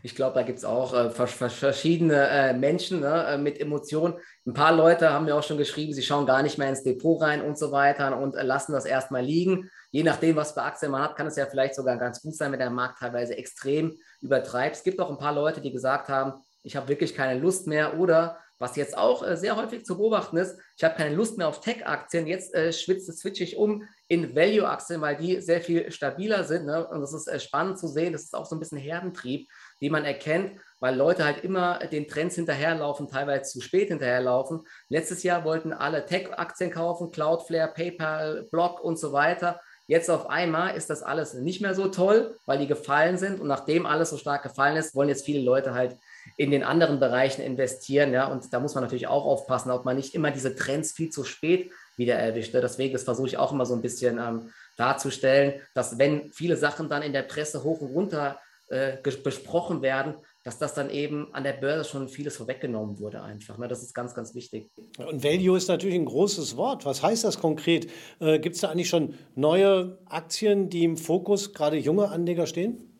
Ich 0.02 0.14
glaube, 0.14 0.34
da 0.34 0.42
gibt 0.42 0.58
es 0.58 0.64
auch 0.64 0.94
äh, 0.94 1.10
verschiedene 1.10 2.28
äh, 2.28 2.52
Menschen 2.54 3.00
ne, 3.00 3.26
äh, 3.28 3.38
mit 3.38 3.60
Emotionen. 3.60 4.14
Ein 4.46 4.54
paar 4.54 4.74
Leute 4.74 5.10
haben 5.10 5.26
mir 5.26 5.36
auch 5.36 5.42
schon 5.42 5.58
geschrieben, 5.58 5.92
sie 5.92 6.02
schauen 6.02 6.26
gar 6.26 6.42
nicht 6.42 6.58
mehr 6.58 6.68
ins 6.68 6.82
Depot 6.82 7.20
rein 7.20 7.42
und 7.42 7.58
so 7.58 7.70
weiter 7.72 8.16
und 8.18 8.34
äh, 8.34 8.42
lassen 8.42 8.72
das 8.72 8.86
erstmal 8.86 9.22
liegen. 9.22 9.70
Je 9.90 10.02
nachdem, 10.02 10.36
was 10.36 10.52
für 10.52 10.62
Aktien 10.62 10.92
man 10.92 11.02
hat, 11.02 11.16
kann 11.16 11.26
es 11.26 11.36
ja 11.36 11.46
vielleicht 11.46 11.74
sogar 11.74 11.98
ganz 11.98 12.22
gut 12.22 12.34
sein, 12.34 12.52
wenn 12.52 12.58
der 12.58 12.70
Markt 12.70 13.00
teilweise 13.00 13.36
extrem 13.36 13.96
übertreibt. 14.20 14.76
Es 14.76 14.82
gibt 14.82 15.00
auch 15.00 15.10
ein 15.10 15.18
paar 15.18 15.34
Leute, 15.34 15.60
die 15.60 15.72
gesagt 15.72 16.08
haben, 16.08 16.40
ich 16.62 16.76
habe 16.76 16.88
wirklich 16.88 17.14
keine 17.14 17.38
Lust 17.38 17.66
mehr 17.66 17.98
oder 17.98 18.38
was 18.60 18.76
jetzt 18.76 18.96
auch 18.96 19.26
äh, 19.26 19.36
sehr 19.36 19.56
häufig 19.56 19.84
zu 19.84 19.96
beobachten 19.96 20.36
ist, 20.36 20.56
ich 20.76 20.84
habe 20.84 20.94
keine 20.94 21.14
Lust 21.14 21.38
mehr 21.38 21.48
auf 21.48 21.60
Tech-Aktien, 21.60 22.26
jetzt 22.26 22.54
äh, 22.54 22.72
schwitze, 22.72 23.12
switche 23.12 23.42
ich 23.42 23.56
um 23.56 23.84
in 24.06 24.36
Value-Aktien, 24.36 25.00
weil 25.00 25.16
die 25.16 25.40
sehr 25.40 25.62
viel 25.62 25.90
stabiler 25.90 26.44
sind. 26.44 26.66
Ne? 26.66 26.86
Und 26.86 27.00
das 27.00 27.14
ist 27.14 27.26
äh, 27.26 27.40
spannend 27.40 27.78
zu 27.78 27.88
sehen, 27.88 28.12
das 28.12 28.24
ist 28.24 28.34
auch 28.34 28.44
so 28.44 28.54
ein 28.54 28.60
bisschen 28.60 28.78
Herdentrieb, 28.78 29.48
die 29.80 29.90
man 29.90 30.04
erkennt, 30.04 30.60
weil 30.80 30.96
Leute 30.96 31.24
halt 31.24 31.44
immer 31.44 31.78
den 31.78 32.08
Trends 32.08 32.34
hinterherlaufen, 32.34 33.08
teilweise 33.08 33.50
zu 33.50 33.60
spät 33.60 33.88
hinterherlaufen. 33.88 34.62
Letztes 34.88 35.22
Jahr 35.22 35.44
wollten 35.44 35.72
alle 35.72 36.06
Tech-Aktien 36.06 36.70
kaufen, 36.70 37.10
Cloudflare, 37.10 37.72
PayPal, 37.72 38.48
Block 38.50 38.82
und 38.82 38.98
so 38.98 39.12
weiter. 39.12 39.60
Jetzt 39.86 40.08
auf 40.08 40.30
einmal 40.30 40.76
ist 40.76 40.88
das 40.88 41.02
alles 41.02 41.34
nicht 41.34 41.60
mehr 41.60 41.74
so 41.74 41.88
toll, 41.88 42.36
weil 42.46 42.58
die 42.58 42.68
gefallen 42.68 43.18
sind. 43.18 43.40
Und 43.40 43.48
nachdem 43.48 43.86
alles 43.86 44.10
so 44.10 44.18
stark 44.18 44.44
gefallen 44.44 44.76
ist, 44.76 44.94
wollen 44.94 45.08
jetzt 45.08 45.24
viele 45.24 45.42
Leute 45.42 45.74
halt 45.74 45.96
in 46.36 46.52
den 46.52 46.62
anderen 46.62 47.00
Bereichen 47.00 47.42
investieren. 47.42 48.12
Ja? 48.12 48.26
Und 48.26 48.52
da 48.52 48.60
muss 48.60 48.74
man 48.74 48.84
natürlich 48.84 49.08
auch 49.08 49.24
aufpassen, 49.24 49.72
ob 49.72 49.84
man 49.84 49.96
nicht 49.96 50.14
immer 50.14 50.30
diese 50.30 50.54
Trends 50.54 50.92
viel 50.92 51.10
zu 51.10 51.24
spät 51.24 51.72
wieder 51.96 52.14
erwischt. 52.14 52.54
Ne? 52.54 52.60
Deswegen, 52.60 52.92
das 52.92 53.02
versuche 53.02 53.26
ich 53.26 53.36
auch 53.36 53.52
immer 53.52 53.66
so 53.66 53.74
ein 53.74 53.82
bisschen 53.82 54.18
ähm, 54.18 54.52
darzustellen, 54.76 55.60
dass 55.74 55.98
wenn 55.98 56.32
viele 56.32 56.56
Sachen 56.56 56.88
dann 56.88 57.02
in 57.02 57.12
der 57.12 57.22
Presse 57.22 57.64
hoch 57.64 57.80
und 57.80 57.92
runter 57.92 58.38
äh, 58.70 58.98
besprochen 59.02 59.82
werden, 59.82 60.14
dass 60.44 60.58
das 60.58 60.74
dann 60.74 60.90
eben 60.90 61.34
an 61.34 61.44
der 61.44 61.52
Börse 61.52 61.90
schon 61.90 62.08
vieles 62.08 62.36
vorweggenommen 62.36 62.98
wurde 62.98 63.22
einfach. 63.22 63.58
Ne? 63.58 63.68
Das 63.68 63.82
ist 63.82 63.94
ganz, 63.94 64.14
ganz 64.14 64.34
wichtig. 64.34 64.70
Und 64.96 65.22
Value 65.22 65.56
ist 65.56 65.68
natürlich 65.68 65.96
ein 65.96 66.06
großes 66.06 66.56
Wort. 66.56 66.86
Was 66.86 67.02
heißt 67.02 67.24
das 67.24 67.38
konkret? 67.38 67.90
Äh, 68.20 68.38
Gibt 68.38 68.54
es 68.54 68.62
da 68.62 68.70
eigentlich 68.70 68.88
schon 68.88 69.14
neue 69.34 69.98
Aktien, 70.06 70.70
die 70.70 70.84
im 70.84 70.96
Fokus 70.96 71.52
gerade 71.52 71.76
junge 71.76 72.08
Anleger 72.08 72.46
stehen? 72.46 72.90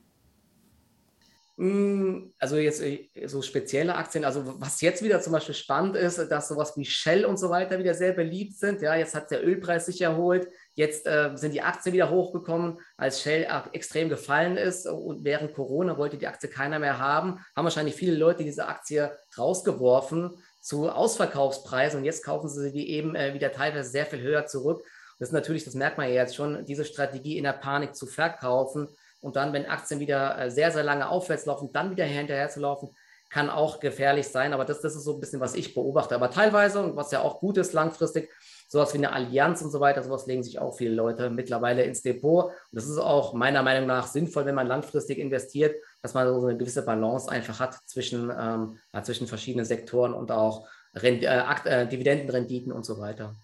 Hm, 1.57 2.33
also 2.39 2.57
jetzt 2.57 2.83
äh, 2.83 3.11
so 3.27 3.43
spezielle 3.43 3.95
Aktien, 3.95 4.25
also 4.25 4.61
was 4.61 4.81
jetzt 4.81 5.03
wieder 5.03 5.21
zum 5.21 5.35
Beispiel 5.35 5.55
spannend 5.55 5.95
ist, 5.95 6.19
dass 6.19 6.49
sowas 6.49 6.75
wie 6.77 6.87
Shell 6.87 7.25
und 7.27 7.39
so 7.39 7.51
weiter 7.51 7.79
wieder 7.79 7.95
sehr 7.95 8.13
beliebt 8.13 8.59
sind. 8.59 8.83
Ja, 8.83 8.97
jetzt 8.97 9.15
hat 9.15 9.31
der 9.31 9.47
Ölpreis 9.47 9.87
sich 9.87 10.01
erholt, 10.01 10.49
jetzt 10.81 11.07
äh, 11.07 11.31
sind 11.35 11.55
die 11.55 11.63
Aktien 11.63 11.93
wieder 11.93 12.11
hochgekommen, 12.11 12.81
als 12.97 13.23
Shell 13.23 13.47
extrem 13.73 14.09
gefallen 14.09 14.57
ist 14.57 14.87
und 14.87 15.25
während 15.25 15.55
Corona 15.55 15.97
wollte 15.97 16.17
die 16.17 16.27
Aktie 16.27 16.49
keiner 16.49 16.79
mehr 16.79 16.99
haben, 16.99 17.45
haben 17.55 17.65
wahrscheinlich 17.65 17.95
viele 17.95 18.17
Leute 18.17 18.43
diese 18.43 18.67
Aktie 18.67 19.17
rausgeworfen 19.39 20.33
zu 20.61 20.91
Ausverkaufspreisen 20.91 22.01
und 22.01 22.05
jetzt 22.05 22.25
kaufen 22.25 22.49
sie 22.49 22.73
die 22.73 22.91
eben 22.91 23.15
äh, 23.15 23.35
wieder 23.35 23.53
teilweise 23.53 23.89
sehr 23.89 24.07
viel 24.07 24.21
höher 24.21 24.47
zurück. 24.47 24.83
Das 25.19 25.29
ist 25.29 25.33
natürlich, 25.33 25.65
das 25.65 25.75
merkt 25.75 25.99
man 25.99 26.09
ja 26.09 26.15
jetzt 26.15 26.35
schon, 26.35 26.65
diese 26.65 26.85
Strategie 26.85 27.37
in 27.37 27.45
der 27.45 27.53
Panik 27.53 27.95
zu 27.95 28.07
verkaufen 28.07 28.89
und 29.21 29.37
dann, 29.37 29.53
wenn 29.53 29.67
Aktien 29.67 30.01
wieder 30.01 30.39
äh, 30.39 30.51
sehr, 30.51 30.71
sehr 30.71 30.83
lange 30.83 31.09
aufwärts 31.09 31.47
laufen, 31.47 31.71
dann 31.73 31.91
wieder 31.91 32.05
hinterher 32.05 32.49
zu 32.49 32.61
laufen, 32.61 32.91
kann 33.31 33.49
auch 33.49 33.81
gefährlich 33.81 34.29
sein. 34.29 34.53
Aber 34.53 34.65
das, 34.65 34.81
das 34.81 34.97
ist 34.97 35.05
so 35.05 35.15
ein 35.15 35.21
bisschen, 35.21 35.41
was 35.41 35.55
ich 35.55 35.73
beobachte. 35.75 36.15
Aber 36.15 36.31
teilweise, 36.31 36.81
und 36.81 36.97
was 36.97 37.13
ja 37.13 37.23
auch 37.23 37.41
gut 37.41 37.57
ist 37.57 37.73
langfristig, 37.73 38.31
sowas 38.69 38.93
wie 38.93 38.99
eine 38.99 39.13
Allianz 39.13 39.63
und 39.63 39.71
so 39.71 39.81
weiter, 39.81 40.03
sowas 40.03 40.27
legen 40.27 40.43
sich 40.43 40.59
auch 40.59 40.77
viele 40.77 40.95
Leute 40.95 41.31
mittlerweile 41.31 41.85
ins 41.85 42.03
Depot. 42.03 42.47
Und 42.47 42.55
das 42.73 42.89
ist 42.89 42.99
auch 42.99 43.33
meiner 43.33 43.63
Meinung 43.63 43.87
nach 43.87 44.07
sinnvoll, 44.07 44.45
wenn 44.47 44.55
man 44.55 44.67
langfristig 44.67 45.19
investiert, 45.19 45.77
dass 46.03 46.15
man 46.15 46.29
so 46.29 46.47
eine 46.47 46.59
gewisse 46.59 46.85
Balance 46.85 47.31
einfach 47.31 47.61
hat 47.61 47.79
zwischen, 47.87 48.31
ähm, 48.37 48.79
zwischen 49.03 49.27
verschiedenen 49.27 49.65
Sektoren 49.65 50.13
und 50.13 50.31
auch 50.33 50.67
Rent 50.95 51.23
äh, 51.23 51.43
äh, 51.65 51.87
Dividendenrenditen 51.87 52.73
und 52.73 52.85
so 52.85 52.99
weiter. 52.99 53.35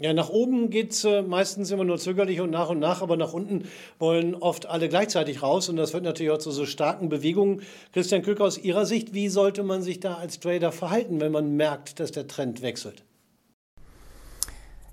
Ja, 0.00 0.12
nach 0.12 0.30
oben 0.30 0.68
geht 0.70 0.90
es 0.90 1.04
äh, 1.04 1.22
meistens 1.22 1.70
immer 1.70 1.84
nur 1.84 1.96
zögerlich 1.98 2.40
und 2.40 2.50
nach 2.50 2.70
und 2.70 2.80
nach, 2.80 3.02
aber 3.02 3.16
nach 3.16 3.32
unten 3.32 3.68
wollen 4.00 4.34
oft 4.34 4.66
alle 4.66 4.88
gleichzeitig 4.88 5.42
raus 5.42 5.68
und 5.68 5.76
das 5.76 5.92
führt 5.92 6.02
natürlich 6.02 6.32
auch 6.32 6.38
zu 6.38 6.50
so 6.50 6.66
starken 6.66 7.08
Bewegungen. 7.08 7.62
Christian 7.92 8.22
Köck, 8.22 8.40
aus 8.40 8.58
Ihrer 8.58 8.84
Sicht, 8.84 9.14
wie 9.14 9.28
sollte 9.28 9.62
man 9.62 9.82
sich 9.82 10.00
da 10.00 10.14
als 10.14 10.40
Trader 10.40 10.72
verhalten, 10.72 11.20
wenn 11.20 11.30
man 11.30 11.56
merkt, 11.56 12.00
dass 12.00 12.10
der 12.10 12.26
Trend 12.26 12.62
wechselt? 12.62 13.04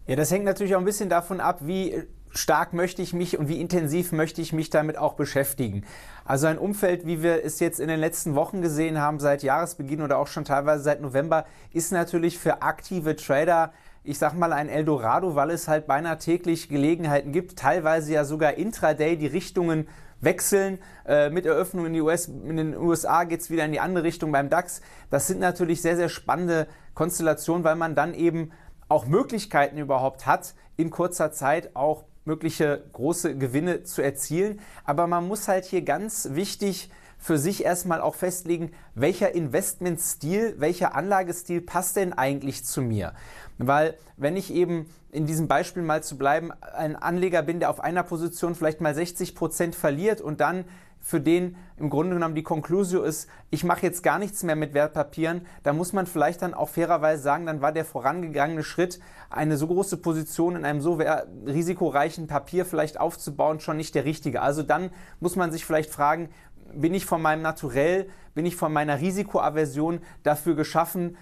Ja, 0.05 0.15
das 0.15 0.29
hängt 0.29 0.46
natürlich 0.46 0.75
auch 0.75 0.79
ein 0.79 0.86
bisschen 0.86 1.10
davon 1.10 1.41
ab, 1.41 1.62
wie 1.63 2.03
stark 2.29 2.74
möchte 2.74 3.01
ich 3.01 3.13
mich 3.13 3.39
und 3.39 3.50
wie 3.50 3.60
intensiv 3.60 4.12
möchte 4.12 4.41
ich 4.41 4.53
mich 4.53 4.69
damit 4.69 4.98
auch 4.98 5.13
beschäftigen. 5.13 5.86
Also 6.24 6.46
ein 6.46 6.60
Umfeld, 6.60 7.07
wie 7.07 7.24
wir 7.24 7.43
es 7.43 7.60
jetzt 7.60 7.79
in 7.79 7.88
den 7.88 8.00
letzten 8.00 8.36
Wochen 8.36 8.62
gesehen 8.62 9.00
haben, 9.01 9.19
seit 9.19 9.41
Jahresbeginn 9.41 10.01
oder 10.01 10.19
auch 10.19 10.27
schon 10.27 10.46
teilweise 10.46 10.84
seit 10.84 11.01
November, 11.01 11.46
ist 11.74 11.91
natürlich 11.91 12.38
für 12.38 12.62
aktive 12.62 13.15
Trader 13.15 13.74
ich 14.08 14.18
sag 14.20 14.34
mal, 14.34 14.54
ein 14.54 14.70
Eldorado, 14.70 15.36
weil 15.36 15.50
es 15.50 15.68
halt 15.68 15.86
beinahe 15.86 16.18
täglich 16.18 16.70
Gelegenheiten 16.70 17.34
gibt, 17.34 17.60
teilweise 17.60 18.14
ja 18.14 18.24
sogar 18.24 18.54
intraday 18.54 19.18
die 19.18 19.28
Richtungen 19.28 19.88
wechseln. 20.22 20.80
Äh, 21.06 21.30
mit 21.30 21.46
Eröffnung 21.46 21.86
in, 21.86 21.94
die 21.94 22.02
US, 22.02 22.28
in 22.28 22.56
den 22.56 22.78
USA 22.78 23.26
geht 23.26 23.42
es 23.42 23.50
wieder 23.50 23.66
in 23.66 23.74
die 23.74 23.82
andere 23.82 24.06
Richtung 24.06 24.32
beim 24.32 24.50
DAX. 24.50 24.82
Das 25.10 25.28
sind 25.28 25.42
natürlich 25.42 25.82
sehr, 25.82 25.98
sehr 25.98 26.08
spannende 26.08 26.68
Konstellationen, 26.94 27.66
weil 27.66 27.76
man 27.76 27.96
dann 27.96 28.14
eben 28.14 28.52
auch 28.88 29.06
Möglichkeiten 29.06 29.78
überhaupt 29.78 30.26
hat, 30.26 30.56
in 30.78 30.90
kurzer 30.90 31.34
Zeit 31.34 31.76
auch 31.76 32.06
mögliche 32.24 32.84
große 32.94 33.38
Gewinne 33.38 33.84
zu 33.84 34.02
erzielen. 34.02 34.62
Aber 34.86 35.08
man 35.08 35.28
muss 35.28 35.50
halt 35.50 35.66
hier 35.66 35.82
ganz 35.82 36.30
wichtig 36.32 36.90
für 37.17 37.38
sich 37.38 37.63
erstmal 37.63 38.01
auch 38.01 38.15
festlegen, 38.15 38.71
welcher 38.95 39.33
Investmentstil, 39.33 40.55
welcher 40.57 40.95
Anlagestil 40.95 41.62
passt 41.62 41.95
denn 41.95 42.13
eigentlich 42.13 42.63
zu 42.63 42.81
mir. 42.81 43.13
Weil 43.57 43.95
wenn 44.17 44.38
ich 44.38 44.53
eben 44.53 44.88
in 45.12 45.25
diesem 45.25 45.47
Beispiel 45.47 45.83
mal 45.83 46.03
zu 46.03 46.17
bleiben, 46.17 46.51
ein 46.51 46.95
Anleger 46.95 47.41
bin, 47.41 47.59
der 47.59 47.69
auf 47.69 47.79
einer 47.79 48.03
Position 48.03 48.55
vielleicht 48.55 48.81
mal 48.81 48.93
60 48.93 49.36
Prozent 49.36 49.75
verliert 49.75 50.21
und 50.21 50.41
dann 50.41 50.65
für 51.00 51.21
den 51.21 51.55
im 51.77 51.89
Grunde 51.89 52.15
genommen 52.15 52.36
die 52.36 52.43
Konklusio 52.43 53.03
ist, 53.03 53.29
ich 53.50 53.63
mache 53.63 53.83
jetzt 53.83 54.03
gar 54.03 54.19
nichts 54.19 54.43
mehr 54.43 54.55
mit 54.55 54.74
Wertpapieren, 54.74 55.45
da 55.63 55.71
muss 55.71 55.93
man 55.93 56.05
vielleicht 56.05 56.41
dann 56.41 56.53
auch 56.53 56.69
fairerweise 56.69 57.21
sagen, 57.21 57.45
dann 57.45 57.62
war 57.62 57.71
der 57.71 57.86
vorangegangene 57.86 58.63
Schritt, 58.63 59.00
eine 59.29 59.57
so 59.57 59.67
große 59.67 59.97
Position 59.97 60.55
in 60.55 60.65
einem 60.65 60.81
so 60.81 61.00
risikoreichen 61.45 62.27
Papier 62.27 62.65
vielleicht 62.65 63.00
aufzubauen, 63.00 63.59
schon 63.59 63.77
nicht 63.77 63.95
der 63.95 64.05
richtige. 64.05 64.41
Also 64.41 64.63
dann 64.63 64.89
muss 65.19 65.36
man 65.36 65.51
sich 65.51 65.65
vielleicht 65.65 65.91
fragen, 65.91 66.29
bin 66.74 66.93
ich 66.93 67.05
von 67.05 67.21
meinem 67.21 67.41
Naturell, 67.41 68.09
bin 68.33 68.45
ich 68.45 68.55
von 68.55 68.71
meiner 68.71 69.00
Risikoaversion 69.00 70.01
dafür 70.24 70.55
geschaffen, 70.55 71.17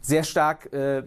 sehr 0.00 0.24
stark 0.24 0.72
äh, 0.72 1.04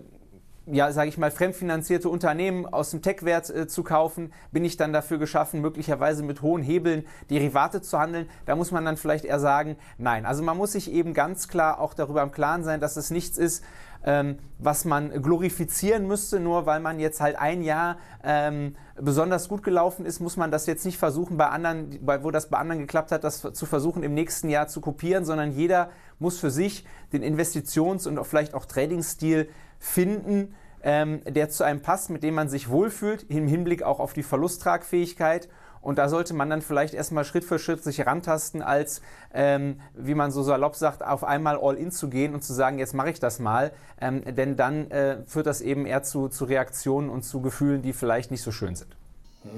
ja, 0.69 0.91
sage 0.91 1.09
ich 1.09 1.17
mal, 1.17 1.31
fremdfinanzierte 1.31 2.09
Unternehmen 2.09 2.65
aus 2.65 2.91
dem 2.91 3.01
Tech-Wert 3.01 3.49
äh, 3.49 3.67
zu 3.67 3.83
kaufen? 3.83 4.33
Bin 4.51 4.65
ich 4.65 4.77
dann 4.77 4.93
dafür 4.93 5.17
geschaffen, 5.17 5.61
möglicherweise 5.61 6.23
mit 6.23 6.41
hohen 6.41 6.61
Hebeln 6.61 7.05
Derivate 7.29 7.81
zu 7.81 7.97
handeln? 7.97 8.29
Da 8.45 8.55
muss 8.55 8.71
man 8.71 8.83
dann 8.85 8.97
vielleicht 8.97 9.25
eher 9.25 9.39
sagen, 9.39 9.77
nein. 9.97 10.25
Also 10.25 10.43
man 10.43 10.57
muss 10.57 10.73
sich 10.73 10.91
eben 10.91 11.13
ganz 11.13 11.47
klar 11.47 11.79
auch 11.79 11.93
darüber 11.93 12.21
im 12.21 12.31
Klaren 12.31 12.63
sein, 12.63 12.81
dass 12.81 12.97
es 12.97 13.11
nichts 13.11 13.37
ist, 13.37 13.63
ähm, 14.03 14.37
was 14.59 14.85
man 14.85 15.21
glorifizieren 15.21 16.07
müsste, 16.07 16.39
nur 16.39 16.65
weil 16.65 16.79
man 16.79 16.99
jetzt 16.99 17.19
halt 17.19 17.37
ein 17.37 17.61
Jahr 17.61 17.97
ähm, 18.23 18.75
besonders 18.95 19.49
gut 19.49 19.63
gelaufen 19.63 20.05
ist, 20.05 20.19
muss 20.19 20.37
man 20.37 20.51
das 20.51 20.65
jetzt 20.65 20.85
nicht 20.85 20.97
versuchen, 20.97 21.37
bei 21.37 21.47
anderen, 21.47 21.99
bei, 22.05 22.23
wo 22.23 22.31
das 22.31 22.49
bei 22.49 22.57
anderen 22.57 22.81
geklappt 22.81 23.11
hat, 23.11 23.23
das 23.23 23.41
zu 23.41 23.65
versuchen, 23.65 24.03
im 24.03 24.13
nächsten 24.13 24.49
Jahr 24.49 24.67
zu 24.67 24.81
kopieren, 24.81 25.25
sondern 25.25 25.51
jeder 25.51 25.89
muss 26.19 26.39
für 26.39 26.51
sich 26.51 26.85
den 27.13 27.23
Investitions- 27.23 28.07
und 28.07 28.23
vielleicht 28.25 28.53
auch 28.53 28.65
Trading-Stil 28.65 29.49
finden, 29.79 30.55
ähm, 30.83 31.21
der 31.25 31.49
zu 31.49 31.63
einem 31.63 31.81
passt, 31.81 32.09
mit 32.09 32.23
dem 32.23 32.35
man 32.35 32.49
sich 32.49 32.69
wohlfühlt, 32.69 33.23
im 33.29 33.47
Hinblick 33.47 33.83
auch 33.83 33.99
auf 33.99 34.13
die 34.13 34.23
Verlusttragfähigkeit. 34.23 35.49
Und 35.81 35.97
da 35.97 36.09
sollte 36.09 36.33
man 36.33 36.49
dann 36.49 36.61
vielleicht 36.61 36.93
erstmal 36.93 37.23
Schritt 37.23 37.45
für 37.45 37.59
Schritt 37.59 37.83
sich 37.83 38.05
rantasten, 38.05 38.61
als, 38.61 39.01
ähm, 39.33 39.79
wie 39.93 40.15
man 40.15 40.31
so 40.31 40.43
salopp 40.43 40.75
sagt, 40.75 41.03
auf 41.05 41.23
einmal 41.23 41.57
all 41.61 41.75
in 41.75 41.91
zu 41.91 42.09
gehen 42.09 42.33
und 42.33 42.43
zu 42.43 42.53
sagen, 42.53 42.79
jetzt 42.79 42.93
mache 42.93 43.09
ich 43.09 43.19
das 43.19 43.39
mal. 43.39 43.71
Ähm, 44.01 44.23
denn 44.35 44.57
dann 44.57 44.91
äh, 44.91 45.17
führt 45.25 45.45
das 45.45 45.61
eben 45.61 45.85
eher 45.85 46.03
zu, 46.03 46.27
zu 46.27 46.45
Reaktionen 46.45 47.09
und 47.09 47.23
zu 47.23 47.41
Gefühlen, 47.41 47.81
die 47.81 47.93
vielleicht 47.93 48.31
nicht 48.31 48.41
so 48.41 48.51
schön 48.51 48.75
sind. 48.75 48.95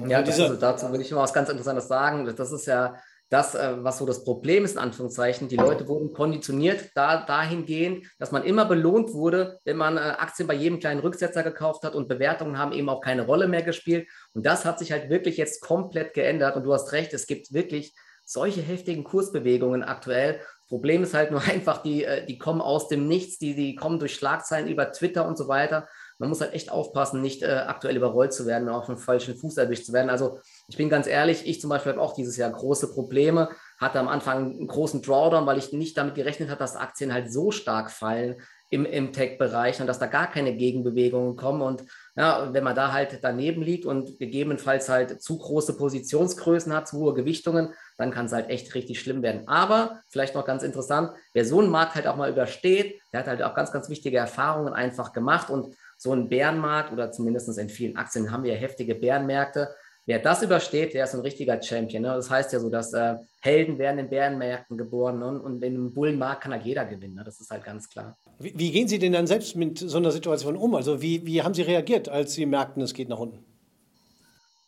Ja, 0.07 0.19
also 0.19 0.55
dazu 0.55 0.91
will 0.91 1.01
ich 1.01 1.11
mal 1.11 1.21
was 1.21 1.33
ganz 1.33 1.49
Interessantes 1.49 1.87
sagen. 1.87 2.31
Das 2.35 2.51
ist 2.51 2.67
ja 2.67 2.95
das, 3.29 3.53
äh, 3.53 3.83
was 3.83 3.99
so 3.99 4.05
das 4.05 4.23
Problem 4.23 4.65
ist, 4.65 4.73
in 4.73 4.79
Anführungszeichen. 4.79 5.47
Die 5.47 5.55
Leute 5.55 5.87
wurden 5.87 6.13
konditioniert 6.13 6.91
da, 6.95 7.23
dahingehend, 7.25 8.05
dass 8.17 8.31
man 8.31 8.43
immer 8.43 8.65
belohnt 8.65 9.13
wurde, 9.13 9.59
wenn 9.65 9.77
man 9.77 9.97
äh, 9.97 9.99
Aktien 9.99 10.47
bei 10.47 10.55
jedem 10.55 10.79
kleinen 10.79 10.99
Rücksetzer 10.99 11.43
gekauft 11.43 11.83
hat 11.83 11.95
und 11.95 12.07
Bewertungen 12.07 12.57
haben 12.57 12.71
eben 12.71 12.89
auch 12.89 13.01
keine 13.01 13.25
Rolle 13.25 13.47
mehr 13.47 13.61
gespielt. 13.61 14.07
Und 14.33 14.45
das 14.45 14.65
hat 14.65 14.79
sich 14.79 14.91
halt 14.91 15.09
wirklich 15.09 15.37
jetzt 15.37 15.61
komplett 15.61 16.13
geändert. 16.13 16.55
Und 16.55 16.63
du 16.63 16.73
hast 16.73 16.91
recht, 16.91 17.13
es 17.13 17.27
gibt 17.27 17.53
wirklich 17.53 17.95
solche 18.25 18.61
heftigen 18.61 19.03
Kursbewegungen 19.03 19.83
aktuell. 19.83 20.39
Problem 20.67 21.03
ist 21.03 21.13
halt 21.13 21.31
nur 21.31 21.41
einfach, 21.47 21.83
die, 21.83 22.03
äh, 22.03 22.25
die 22.25 22.39
kommen 22.39 22.61
aus 22.61 22.87
dem 22.87 23.07
Nichts, 23.07 23.37
die, 23.37 23.55
die 23.55 23.75
kommen 23.75 23.99
durch 23.99 24.15
Schlagzeilen 24.15 24.67
über 24.67 24.91
Twitter 24.91 25.27
und 25.27 25.37
so 25.37 25.47
weiter 25.47 25.87
man 26.19 26.29
muss 26.29 26.41
halt 26.41 26.53
echt 26.53 26.69
aufpassen, 26.69 27.21
nicht 27.21 27.41
äh, 27.41 27.63
aktuell 27.67 27.95
überrollt 27.95 28.33
zu 28.33 28.45
werden 28.45 28.69
auf 28.69 28.85
dem 28.85 28.97
falschen 28.97 29.35
Fuß 29.35 29.57
erwischt 29.57 29.85
zu 29.85 29.93
werden. 29.93 30.09
Also 30.09 30.39
ich 30.69 30.77
bin 30.77 30.87
ganz 30.87 31.07
ehrlich, 31.07 31.47
ich 31.47 31.59
zum 31.59 31.69
Beispiel 31.71 31.93
habe 31.93 32.01
auch 32.01 32.13
dieses 32.13 32.37
Jahr 32.37 32.51
große 32.51 32.93
Probleme, 32.93 33.49
hatte 33.79 33.99
am 33.99 34.07
Anfang 34.07 34.51
einen 34.51 34.67
großen 34.67 35.01
Drawdown, 35.01 35.47
weil 35.47 35.57
ich 35.57 35.73
nicht 35.73 35.97
damit 35.97 36.13
gerechnet 36.13 36.49
habe, 36.49 36.59
dass 36.59 36.75
Aktien 36.75 37.11
halt 37.11 37.33
so 37.33 37.49
stark 37.49 37.89
fallen 37.89 38.35
im, 38.69 38.85
im 38.85 39.11
Tech-Bereich 39.11 39.81
und 39.81 39.87
dass 39.87 39.97
da 39.97 40.05
gar 40.05 40.29
keine 40.29 40.55
Gegenbewegungen 40.55 41.35
kommen. 41.35 41.63
Und 41.63 41.85
ja, 42.15 42.53
wenn 42.53 42.63
man 42.63 42.75
da 42.75 42.93
halt 42.93 43.17
daneben 43.23 43.63
liegt 43.63 43.87
und 43.87 44.19
gegebenenfalls 44.19 44.89
halt 44.89 45.23
zu 45.23 45.39
große 45.39 45.75
Positionsgrößen 45.75 46.71
hat, 46.71 46.87
zu 46.87 46.99
hohe 46.99 47.15
Gewichtungen, 47.15 47.73
dann 47.97 48.11
kann 48.11 48.27
es 48.27 48.31
halt 48.31 48.49
echt 48.49 48.75
richtig 48.75 48.99
schlimm 48.99 49.23
werden. 49.23 49.47
Aber 49.47 50.01
vielleicht 50.07 50.35
noch 50.35 50.45
ganz 50.45 50.61
interessant, 50.61 51.13
wer 51.33 51.45
so 51.45 51.59
einen 51.59 51.71
Markt 51.71 51.95
halt 51.95 52.05
auch 52.05 52.15
mal 52.15 52.29
übersteht, 52.29 53.01
der 53.11 53.21
hat 53.21 53.27
halt 53.27 53.41
auch 53.41 53.55
ganz, 53.55 53.71
ganz 53.71 53.89
wichtige 53.89 54.17
Erfahrungen 54.17 54.73
einfach 54.73 55.13
gemacht 55.13 55.49
und 55.49 55.75
so 55.97 56.13
ein 56.13 56.29
Bärenmarkt 56.29 56.93
oder 56.93 57.11
zumindest 57.11 57.57
in 57.57 57.69
vielen 57.69 57.97
Aktien 57.97 58.31
haben 58.31 58.43
wir 58.43 58.53
ja 58.53 58.59
heftige 58.59 58.93
Bärenmärkte. 58.93 59.69
Wer 60.09 60.17
das 60.17 60.41
übersteht, 60.41 60.95
der 60.95 61.03
ist 61.03 61.13
ein 61.13 61.21
richtiger 61.21 61.61
Champion. 61.61 62.01
Ne? 62.01 62.07
Das 62.07 62.31
heißt 62.31 62.51
ja 62.51 62.59
so, 62.59 62.71
dass 62.71 62.93
äh, 62.93 63.17
Helden 63.41 63.77
werden 63.77 63.99
in 63.99 64.09
Bärenmärkten 64.09 64.75
geboren 64.75 65.19
ne? 65.19 65.39
und 65.39 65.63
in 65.63 65.75
einem 65.75 65.93
Bullenmarkt 65.93 66.41
kann 66.41 66.51
halt 66.51 66.65
jeder 66.65 66.83
gewinnen. 66.83 67.13
Ne? 67.13 67.23
Das 67.23 67.39
ist 67.39 67.51
halt 67.51 67.63
ganz 67.63 67.87
klar. 67.87 68.17
Wie, 68.39 68.51
wie, 68.57 68.71
gehen 68.71 68.87
Sie 68.87 68.97
denn 68.97 69.11
dann 69.11 69.27
selbst 69.27 69.55
mit 69.55 69.77
so 69.77 69.97
einer 69.97 70.09
Situation 70.09 70.57
um? 70.57 70.73
Also 70.73 70.99
wie, 70.99 71.23
wie 71.27 71.43
haben 71.43 71.53
Sie 71.53 71.61
reagiert, 71.61 72.09
als 72.09 72.33
Sie 72.33 72.47
merkten, 72.47 72.81
es 72.81 72.95
geht 72.95 73.07
nach 73.07 73.19
unten? 73.19 73.45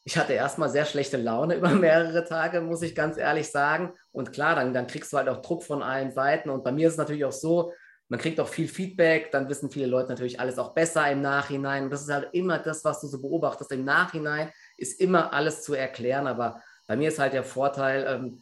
Ich 0.03 0.15
hatte 0.15 0.33
erstmal 0.33 0.69
sehr 0.69 0.85
schlechte 0.85 1.17
Laune 1.17 1.55
über 1.57 1.69
mehrere 1.69 2.23
Tage, 2.23 2.61
muss 2.61 2.83
ich 2.83 2.93
ganz 2.93 3.17
ehrlich 3.17 3.49
sagen. 3.49 3.93
Und 4.11 4.33
klar, 4.33 4.53
dann, 4.53 4.75
dann 4.75 4.85
kriegst 4.85 5.11
du 5.11 5.17
halt 5.17 5.27
auch 5.27 5.41
Druck 5.41 5.63
von 5.63 5.81
allen 5.81 6.11
Seiten. 6.11 6.51
Und 6.51 6.63
bei 6.63 6.71
mir 6.71 6.85
ist 6.85 6.93
es 6.93 6.99
natürlich 6.99 7.25
auch 7.25 7.31
so, 7.31 7.73
man 8.09 8.19
kriegt 8.19 8.39
auch 8.39 8.47
viel 8.47 8.67
Feedback, 8.67 9.31
dann 9.31 9.49
wissen 9.49 9.71
viele 9.71 9.87
Leute 9.87 10.09
natürlich 10.09 10.39
alles 10.39 10.59
auch 10.59 10.75
besser 10.75 11.09
im 11.09 11.21
Nachhinein. 11.21 11.85
Und 11.85 11.89
das 11.89 12.03
ist 12.03 12.11
halt 12.11 12.29
immer 12.33 12.59
das, 12.59 12.85
was 12.85 13.01
du 13.01 13.07
so 13.07 13.19
beobachtest. 13.19 13.71
Im 13.71 13.85
Nachhinein 13.85 14.51
ist 14.81 14.99
immer 14.99 15.33
alles 15.33 15.63
zu 15.63 15.73
erklären, 15.73 16.27
aber 16.27 16.61
bei 16.87 16.95
mir 16.95 17.09
ist 17.09 17.19
halt 17.19 17.33
der 17.33 17.43
Vorteil, 17.43 18.05
ähm, 18.07 18.41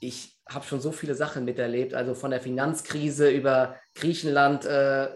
ich 0.00 0.38
habe 0.48 0.64
schon 0.64 0.80
so 0.80 0.92
viele 0.92 1.14
Sachen 1.14 1.44
miterlebt, 1.44 1.94
also 1.94 2.14
von 2.14 2.30
der 2.30 2.40
Finanzkrise 2.40 3.28
über 3.28 3.76
Griechenland, 3.94 4.64
äh, 4.64 5.08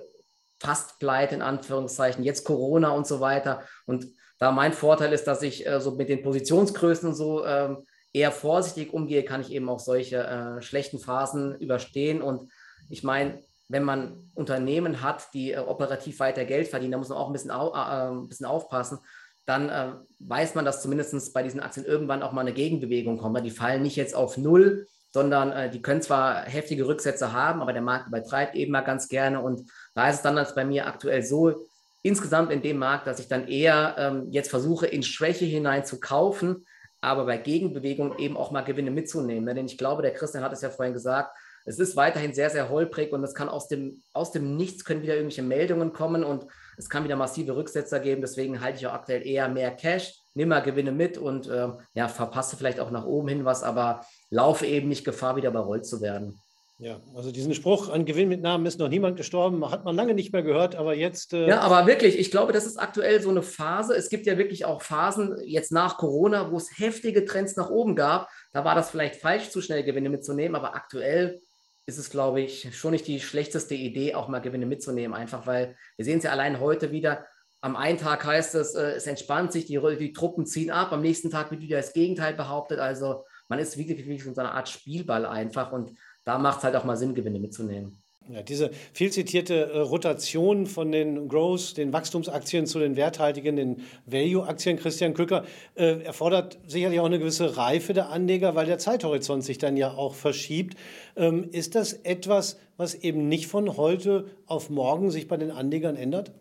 fast 0.58 0.98
pleite 0.98 1.34
in 1.34 1.42
Anführungszeichen, 1.42 2.24
jetzt 2.24 2.44
Corona 2.44 2.90
und 2.90 3.06
so 3.06 3.20
weiter. 3.20 3.62
Und 3.86 4.06
da 4.38 4.52
mein 4.52 4.72
Vorteil 4.72 5.12
ist, 5.12 5.24
dass 5.24 5.42
ich 5.42 5.66
äh, 5.66 5.80
so 5.80 5.92
mit 5.92 6.08
den 6.08 6.22
Positionsgrößen 6.22 7.14
so 7.14 7.44
ähm, 7.44 7.84
eher 8.12 8.32
vorsichtig 8.32 8.92
umgehe, 8.92 9.24
kann 9.24 9.40
ich 9.40 9.52
eben 9.52 9.68
auch 9.68 9.80
solche 9.80 10.18
äh, 10.18 10.62
schlechten 10.62 10.98
Phasen 10.98 11.54
überstehen. 11.56 12.22
Und 12.22 12.50
ich 12.88 13.02
meine, 13.02 13.42
wenn 13.68 13.84
man 13.84 14.30
Unternehmen 14.34 15.02
hat, 15.02 15.32
die 15.34 15.52
äh, 15.52 15.58
operativ 15.58 16.20
weiter 16.20 16.44
Geld 16.44 16.68
verdienen, 16.68 16.92
da 16.92 16.98
muss 16.98 17.08
man 17.08 17.18
auch 17.18 17.28
ein 17.28 17.32
bisschen, 17.32 17.50
au, 17.50 17.72
äh, 17.72 18.10
ein 18.10 18.28
bisschen 18.28 18.46
aufpassen, 18.46 18.98
dann 19.46 19.68
äh, 19.68 19.92
weiß 20.20 20.54
man, 20.54 20.64
dass 20.64 20.82
zumindest 20.82 21.34
bei 21.34 21.42
diesen 21.42 21.60
Aktien 21.60 21.84
irgendwann 21.84 22.22
auch 22.22 22.32
mal 22.32 22.42
eine 22.42 22.52
Gegenbewegung 22.52 23.18
kommt. 23.18 23.44
Die 23.44 23.50
fallen 23.50 23.82
nicht 23.82 23.96
jetzt 23.96 24.14
auf 24.14 24.36
Null, 24.36 24.86
sondern 25.12 25.52
äh, 25.52 25.70
die 25.70 25.82
können 25.82 26.02
zwar 26.02 26.42
heftige 26.44 26.86
Rücksätze 26.86 27.32
haben, 27.32 27.60
aber 27.60 27.72
der 27.72 27.82
Markt 27.82 28.08
übertreibt 28.08 28.54
eben 28.54 28.72
mal 28.72 28.80
ganz 28.82 29.08
gerne. 29.08 29.40
Und 29.40 29.68
da 29.94 30.08
ist 30.08 30.16
es 30.16 30.22
dann 30.22 30.44
bei 30.54 30.64
mir 30.64 30.86
aktuell 30.86 31.22
so, 31.22 31.66
insgesamt 32.02 32.50
in 32.50 32.62
dem 32.62 32.78
Markt, 32.78 33.06
dass 33.06 33.20
ich 33.20 33.28
dann 33.28 33.46
eher 33.46 33.94
ähm, 33.98 34.26
jetzt 34.30 34.50
versuche, 34.50 34.86
in 34.86 35.02
Schwäche 35.02 35.44
hinein 35.44 35.84
zu 35.84 36.00
kaufen, 36.00 36.66
aber 37.00 37.26
bei 37.26 37.36
Gegenbewegung 37.36 38.18
eben 38.18 38.36
auch 38.36 38.50
mal 38.50 38.62
Gewinne 38.62 38.90
mitzunehmen. 38.90 39.54
Denn 39.54 39.66
ich 39.66 39.78
glaube, 39.78 40.02
der 40.02 40.14
Christian 40.14 40.44
hat 40.44 40.52
es 40.52 40.62
ja 40.62 40.70
vorhin 40.70 40.94
gesagt, 40.94 41.36
es 41.64 41.78
ist 41.78 41.96
weiterhin 41.96 42.34
sehr, 42.34 42.50
sehr 42.50 42.68
holprig 42.68 43.12
und 43.12 43.22
es 43.24 43.34
kann 43.34 43.48
aus 43.48 43.68
dem, 43.68 44.02
aus 44.12 44.32
dem 44.32 44.56
Nichts 44.56 44.84
können 44.84 45.02
wieder 45.02 45.14
irgendwelche 45.14 45.42
Meldungen 45.42 45.92
kommen 45.92 46.24
und 46.24 46.46
es 46.76 46.88
kann 46.88 47.04
wieder 47.04 47.16
massive 47.16 47.56
Rücksetzer 47.56 48.00
geben. 48.00 48.20
Deswegen 48.20 48.60
halte 48.60 48.78
ich 48.78 48.86
auch 48.86 48.94
aktuell 48.94 49.26
eher 49.26 49.48
mehr 49.48 49.70
Cash, 49.70 50.14
nimm 50.34 50.48
mal 50.48 50.60
Gewinne 50.60 50.92
mit 50.92 51.18
und 51.18 51.48
äh, 51.48 51.68
ja, 51.94 52.08
verpasse 52.08 52.56
vielleicht 52.56 52.80
auch 52.80 52.90
nach 52.90 53.06
oben 53.06 53.28
hin 53.28 53.44
was, 53.44 53.62
aber 53.62 54.04
laufe 54.30 54.66
eben 54.66 54.88
nicht 54.88 55.04
Gefahr, 55.04 55.36
wieder 55.36 55.50
überrollt 55.50 55.86
zu 55.86 56.00
werden. 56.00 56.40
Ja, 56.82 57.00
also 57.14 57.30
diesen 57.30 57.54
Spruch 57.54 57.90
an 57.90 58.06
Gewinnmitnahmen 58.06 58.66
ist 58.66 58.80
noch 58.80 58.88
niemand 58.88 59.16
gestorben, 59.16 59.70
hat 59.70 59.84
man 59.84 59.94
lange 59.94 60.14
nicht 60.14 60.32
mehr 60.32 60.42
gehört, 60.42 60.74
aber 60.74 60.94
jetzt. 60.94 61.32
Äh 61.32 61.46
ja, 61.46 61.60
aber 61.60 61.86
wirklich, 61.86 62.18
ich 62.18 62.32
glaube, 62.32 62.52
das 62.52 62.66
ist 62.66 62.76
aktuell 62.76 63.22
so 63.22 63.30
eine 63.30 63.42
Phase. 63.42 63.94
Es 63.94 64.08
gibt 64.08 64.26
ja 64.26 64.36
wirklich 64.36 64.64
auch 64.64 64.82
Phasen 64.82 65.36
jetzt 65.44 65.70
nach 65.70 65.96
Corona, 65.96 66.50
wo 66.50 66.56
es 66.56 66.76
heftige 66.76 67.24
Trends 67.24 67.54
nach 67.54 67.70
oben 67.70 67.94
gab. 67.94 68.28
Da 68.52 68.64
war 68.64 68.74
das 68.74 68.90
vielleicht 68.90 69.20
falsch, 69.20 69.50
zu 69.50 69.60
schnell 69.60 69.84
Gewinne 69.84 70.08
mitzunehmen, 70.08 70.56
aber 70.56 70.74
aktuell 70.74 71.40
ist 71.86 71.98
es, 71.98 72.10
glaube 72.10 72.40
ich, 72.40 72.76
schon 72.76 72.92
nicht 72.92 73.06
die 73.06 73.20
schlechteste 73.20 73.74
Idee, 73.74 74.14
auch 74.14 74.28
mal 74.28 74.40
Gewinne 74.40 74.66
mitzunehmen, 74.66 75.16
einfach 75.16 75.46
weil 75.46 75.76
wir 75.96 76.04
sehen 76.04 76.18
es 76.18 76.24
ja 76.24 76.30
allein 76.30 76.60
heute 76.60 76.92
wieder. 76.92 77.26
Am 77.60 77.76
einen 77.76 77.98
Tag 77.98 78.24
heißt 78.24 78.54
es, 78.54 78.74
äh, 78.74 78.92
es 78.92 79.06
entspannt 79.06 79.52
sich, 79.52 79.66
die, 79.66 79.80
die, 79.98 80.12
Truppen 80.12 80.46
ziehen 80.46 80.70
ab, 80.70 80.92
am 80.92 81.02
nächsten 81.02 81.30
Tag 81.30 81.50
wird 81.50 81.60
wieder 81.60 81.76
das 81.76 81.92
Gegenteil 81.92 82.34
behauptet. 82.34 82.78
Also 82.78 83.24
man 83.48 83.58
ist 83.58 83.76
wirklich 83.76 84.06
wie 84.06 84.18
so 84.18 84.40
eine 84.40 84.52
Art 84.52 84.68
Spielball 84.68 85.26
einfach 85.26 85.72
und 85.72 85.96
da 86.24 86.38
macht 86.38 86.58
es 86.58 86.64
halt 86.64 86.76
auch 86.76 86.84
mal 86.84 86.96
Sinn, 86.96 87.14
Gewinne 87.14 87.40
mitzunehmen. 87.40 88.01
Ja, 88.28 88.42
diese 88.42 88.70
viel 88.92 89.10
zitierte 89.10 89.72
äh, 89.72 89.78
Rotation 89.78 90.66
von 90.66 90.92
den 90.92 91.28
Growth, 91.28 91.76
den 91.76 91.92
Wachstumsaktien 91.92 92.66
zu 92.66 92.78
den 92.78 92.94
werthaltigen, 92.94 93.56
den 93.56 93.82
Value-Aktien, 94.06 94.78
Christian 94.78 95.12
Kücker, 95.14 95.44
äh, 95.74 96.02
erfordert 96.04 96.58
sicherlich 96.66 97.00
auch 97.00 97.06
eine 97.06 97.18
gewisse 97.18 97.56
Reife 97.56 97.94
der 97.94 98.10
Anleger, 98.10 98.54
weil 98.54 98.66
der 98.66 98.78
Zeithorizont 98.78 99.42
sich 99.42 99.58
dann 99.58 99.76
ja 99.76 99.92
auch 99.92 100.14
verschiebt. 100.14 100.78
Ähm, 101.16 101.48
ist 101.50 101.74
das 101.74 101.92
etwas, 101.92 102.58
was 102.76 102.94
eben 102.94 103.28
nicht 103.28 103.48
von 103.48 103.76
heute 103.76 104.26
auf 104.46 104.70
morgen 104.70 105.10
sich 105.10 105.26
bei 105.26 105.36
den 105.36 105.50
Anlegern 105.50 105.96
ändert? 105.96 106.32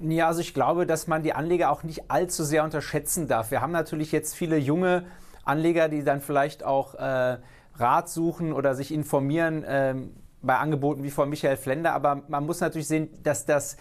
Ja, 0.00 0.28
also 0.28 0.40
ich 0.40 0.54
glaube, 0.54 0.86
dass 0.86 1.08
man 1.08 1.22
die 1.22 1.34
Anleger 1.34 1.70
auch 1.70 1.82
nicht 1.82 2.10
allzu 2.10 2.42
sehr 2.42 2.64
unterschätzen 2.64 3.28
darf. 3.28 3.50
Wir 3.50 3.60
haben 3.60 3.72
natürlich 3.72 4.12
jetzt 4.12 4.34
viele 4.34 4.56
junge 4.56 5.04
Anleger, 5.44 5.88
die 5.88 6.04
dann 6.04 6.20
vielleicht 6.20 6.62
auch 6.62 6.94
äh, 6.94 7.38
Rat 7.78 8.08
suchen 8.08 8.52
oder 8.52 8.74
sich 8.74 8.92
informieren 8.92 9.64
ähm, 9.66 10.12
bei 10.42 10.56
Angeboten 10.56 11.02
wie 11.02 11.10
von 11.10 11.28
Michael 11.28 11.56
Flender. 11.56 11.92
Aber 11.92 12.22
man 12.28 12.46
muss 12.46 12.60
natürlich 12.60 12.88
sehen, 12.88 13.08
dass 13.22 13.46
das 13.46 13.76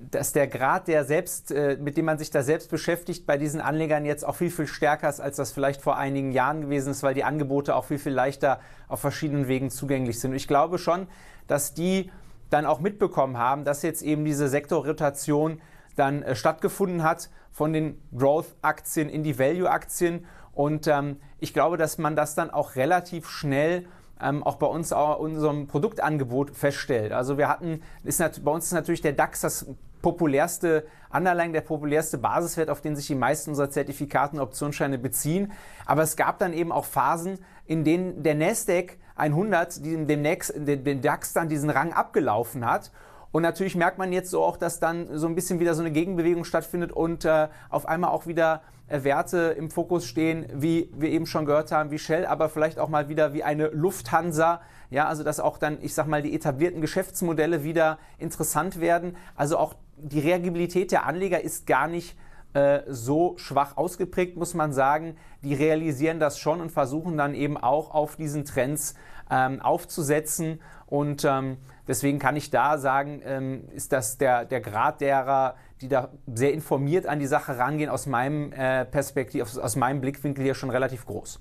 dass 0.00 0.32
der 0.32 0.46
Grad, 0.46 0.88
der 0.88 1.04
selbst, 1.04 1.52
äh, 1.52 1.76
mit 1.78 1.96
dem 1.98 2.06
man 2.06 2.16
sich 2.16 2.30
da 2.30 2.42
selbst 2.42 2.70
beschäftigt, 2.70 3.26
bei 3.26 3.36
diesen 3.36 3.60
Anlegern 3.60 4.06
jetzt 4.06 4.24
auch 4.24 4.34
viel, 4.34 4.50
viel 4.50 4.66
stärker 4.66 5.08
ist, 5.08 5.20
als 5.20 5.36
das 5.36 5.52
vielleicht 5.52 5.82
vor 5.82 5.98
einigen 5.98 6.32
Jahren 6.32 6.62
gewesen 6.62 6.92
ist, 6.92 7.02
weil 7.02 7.12
die 7.12 7.24
Angebote 7.24 7.76
auch 7.76 7.84
viel, 7.84 7.98
viel 7.98 8.12
leichter 8.12 8.60
auf 8.88 9.00
verschiedenen 9.00 9.46
Wegen 9.46 9.70
zugänglich 9.70 10.18
sind. 10.18 10.32
Ich 10.34 10.48
glaube 10.48 10.78
schon, 10.78 11.06
dass 11.46 11.74
die 11.74 12.10
dann 12.48 12.64
auch 12.64 12.80
mitbekommen 12.80 13.36
haben, 13.36 13.64
dass 13.64 13.82
jetzt 13.82 14.02
eben 14.02 14.24
diese 14.24 14.48
Sektorrotation 14.48 15.60
dann 15.96 16.22
äh, 16.22 16.34
stattgefunden 16.34 17.02
hat 17.02 17.28
von 17.50 17.72
den 17.72 18.00
Growth-Aktien 18.16 19.08
in 19.08 19.22
die 19.22 19.38
Value-Aktien 19.38 20.26
und 20.52 20.86
ähm, 20.86 21.16
ich 21.38 21.54
glaube, 21.54 21.76
dass 21.76 21.98
man 21.98 22.16
das 22.16 22.34
dann 22.34 22.50
auch 22.50 22.76
relativ 22.76 23.28
schnell 23.28 23.86
ähm, 24.20 24.42
auch 24.42 24.56
bei 24.56 24.66
uns 24.66 24.92
auch 24.92 25.18
unserem 25.18 25.66
Produktangebot 25.66 26.50
feststellt. 26.50 27.12
Also 27.12 27.38
wir 27.38 27.48
hatten, 27.48 27.82
ist, 28.04 28.44
bei 28.44 28.50
uns 28.50 28.66
ist 28.66 28.72
natürlich 28.72 29.00
der 29.00 29.12
DAX 29.12 29.40
das 29.40 29.66
populärste 30.02 30.86
Underlying, 31.12 31.52
der 31.52 31.60
populärste 31.62 32.18
Basiswert, 32.18 32.70
auf 32.70 32.80
den 32.80 32.96
sich 32.96 33.06
die 33.06 33.14
meisten 33.14 33.50
unserer 33.50 33.70
Zertifikate 33.70 34.36
und 34.36 34.42
Optionsscheine 34.42 34.98
beziehen. 34.98 35.52
Aber 35.86 36.02
es 36.02 36.16
gab 36.16 36.38
dann 36.38 36.52
eben 36.52 36.72
auch 36.72 36.84
Phasen, 36.84 37.38
in 37.66 37.84
denen 37.84 38.22
der 38.22 38.34
Nasdaq 38.34 38.96
100 39.16 39.84
dem, 39.84 40.06
dem, 40.06 40.84
dem 40.84 41.00
DAX 41.02 41.32
dann 41.32 41.48
diesen 41.48 41.70
Rang 41.70 41.92
abgelaufen 41.92 42.66
hat. 42.66 42.90
Und 43.32 43.42
natürlich 43.42 43.76
merkt 43.76 43.98
man 43.98 44.12
jetzt 44.12 44.30
so 44.30 44.42
auch, 44.42 44.56
dass 44.56 44.80
dann 44.80 45.16
so 45.16 45.26
ein 45.26 45.34
bisschen 45.34 45.60
wieder 45.60 45.74
so 45.74 45.82
eine 45.82 45.92
Gegenbewegung 45.92 46.44
stattfindet 46.44 46.92
und 46.92 47.24
äh, 47.24 47.48
auf 47.68 47.86
einmal 47.86 48.10
auch 48.10 48.26
wieder 48.26 48.62
äh, 48.88 49.04
Werte 49.04 49.54
im 49.56 49.70
Fokus 49.70 50.04
stehen, 50.06 50.46
wie 50.52 50.90
wir 50.96 51.10
eben 51.10 51.26
schon 51.26 51.46
gehört 51.46 51.70
haben, 51.70 51.90
wie 51.90 51.98
Shell, 51.98 52.26
aber 52.26 52.48
vielleicht 52.48 52.78
auch 52.78 52.88
mal 52.88 53.08
wieder 53.08 53.32
wie 53.32 53.44
eine 53.44 53.68
Lufthansa. 53.68 54.60
Ja, 54.90 55.06
also 55.06 55.22
dass 55.22 55.38
auch 55.38 55.58
dann, 55.58 55.78
ich 55.80 55.94
sag 55.94 56.06
mal, 56.08 56.22
die 56.22 56.34
etablierten 56.34 56.80
Geschäftsmodelle 56.80 57.62
wieder 57.62 57.98
interessant 58.18 58.80
werden. 58.80 59.16
Also 59.36 59.56
auch 59.58 59.74
die 59.96 60.18
Reagibilität 60.18 60.90
der 60.90 61.06
Anleger 61.06 61.40
ist 61.40 61.66
gar 61.66 61.86
nicht 61.86 62.16
äh, 62.52 62.80
so 62.88 63.36
schwach 63.38 63.76
ausgeprägt, 63.76 64.36
muss 64.36 64.54
man 64.54 64.72
sagen. 64.72 65.16
Die 65.42 65.54
realisieren 65.54 66.18
das 66.18 66.38
schon 66.38 66.60
und 66.60 66.70
versuchen 66.70 67.16
dann 67.16 67.34
eben 67.34 67.56
auch 67.56 67.94
auf 67.94 68.16
diesen 68.16 68.44
Trends 68.44 68.94
ähm, 69.30 69.60
aufzusetzen. 69.60 70.60
Und 70.86 71.24
ähm, 71.24 71.58
deswegen 71.86 72.18
kann 72.18 72.36
ich 72.36 72.50
da 72.50 72.78
sagen, 72.78 73.22
ähm, 73.24 73.68
ist 73.72 73.92
das 73.92 74.18
der, 74.18 74.44
der 74.44 74.60
Grad 74.60 75.00
derer, 75.00 75.54
die 75.80 75.88
da 75.88 76.10
sehr 76.26 76.52
informiert 76.52 77.06
an 77.06 77.20
die 77.20 77.26
Sache 77.26 77.56
rangehen, 77.56 77.88
aus 77.88 78.06
meinem 78.06 78.52
äh, 78.52 78.84
Perspektiv, 78.84 79.42
aus, 79.42 79.58
aus 79.58 79.76
meinem 79.76 80.00
Blickwinkel 80.00 80.44
hier 80.44 80.54
schon 80.54 80.70
relativ 80.70 81.06
groß. 81.06 81.40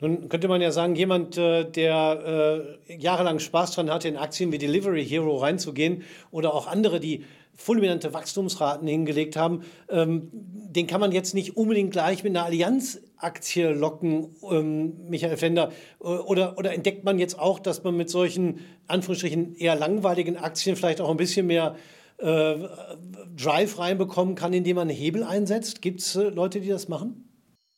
Nun 0.00 0.28
könnte 0.28 0.48
man 0.48 0.60
ja 0.60 0.72
sagen, 0.72 0.96
jemand, 0.96 1.38
äh, 1.38 1.64
der 1.64 2.76
äh, 2.88 2.96
jahrelang 2.96 3.38
Spaß 3.38 3.76
daran 3.76 3.90
hatte, 3.92 4.08
in 4.08 4.16
Aktien 4.16 4.50
wie 4.50 4.58
Delivery 4.58 5.06
Hero 5.06 5.36
reinzugehen 5.36 6.02
oder 6.30 6.52
auch 6.52 6.66
andere, 6.66 6.98
die 6.98 7.24
fulminante 7.56 8.12
Wachstumsraten 8.12 8.86
hingelegt 8.86 9.36
haben, 9.36 9.62
ähm, 9.88 10.28
den 10.32 10.86
kann 10.86 11.00
man 11.00 11.12
jetzt 11.12 11.34
nicht 11.34 11.56
unbedingt 11.56 11.92
gleich 11.92 12.24
mit 12.24 12.36
einer 12.36 12.46
Allianz-Aktie 12.46 13.72
locken, 13.72 14.34
ähm, 14.50 15.08
Michael 15.08 15.36
Fender. 15.36 15.70
Äh, 16.00 16.06
oder, 16.06 16.58
oder 16.58 16.72
entdeckt 16.72 17.04
man 17.04 17.18
jetzt 17.18 17.38
auch, 17.38 17.58
dass 17.58 17.84
man 17.84 17.96
mit 17.96 18.10
solchen, 18.10 18.60
Anführungsstrichen, 18.86 19.54
eher 19.54 19.76
langweiligen 19.76 20.36
Aktien 20.36 20.76
vielleicht 20.76 21.00
auch 21.00 21.10
ein 21.10 21.16
bisschen 21.16 21.46
mehr 21.46 21.76
äh, 22.18 22.56
Drive 23.36 23.78
reinbekommen 23.78 24.34
kann, 24.34 24.52
indem 24.52 24.76
man 24.76 24.88
Hebel 24.88 25.24
einsetzt? 25.24 25.82
Gibt 25.82 26.00
es 26.00 26.16
äh, 26.16 26.28
Leute, 26.28 26.60
die 26.60 26.68
das 26.68 26.88
machen? 26.88 27.24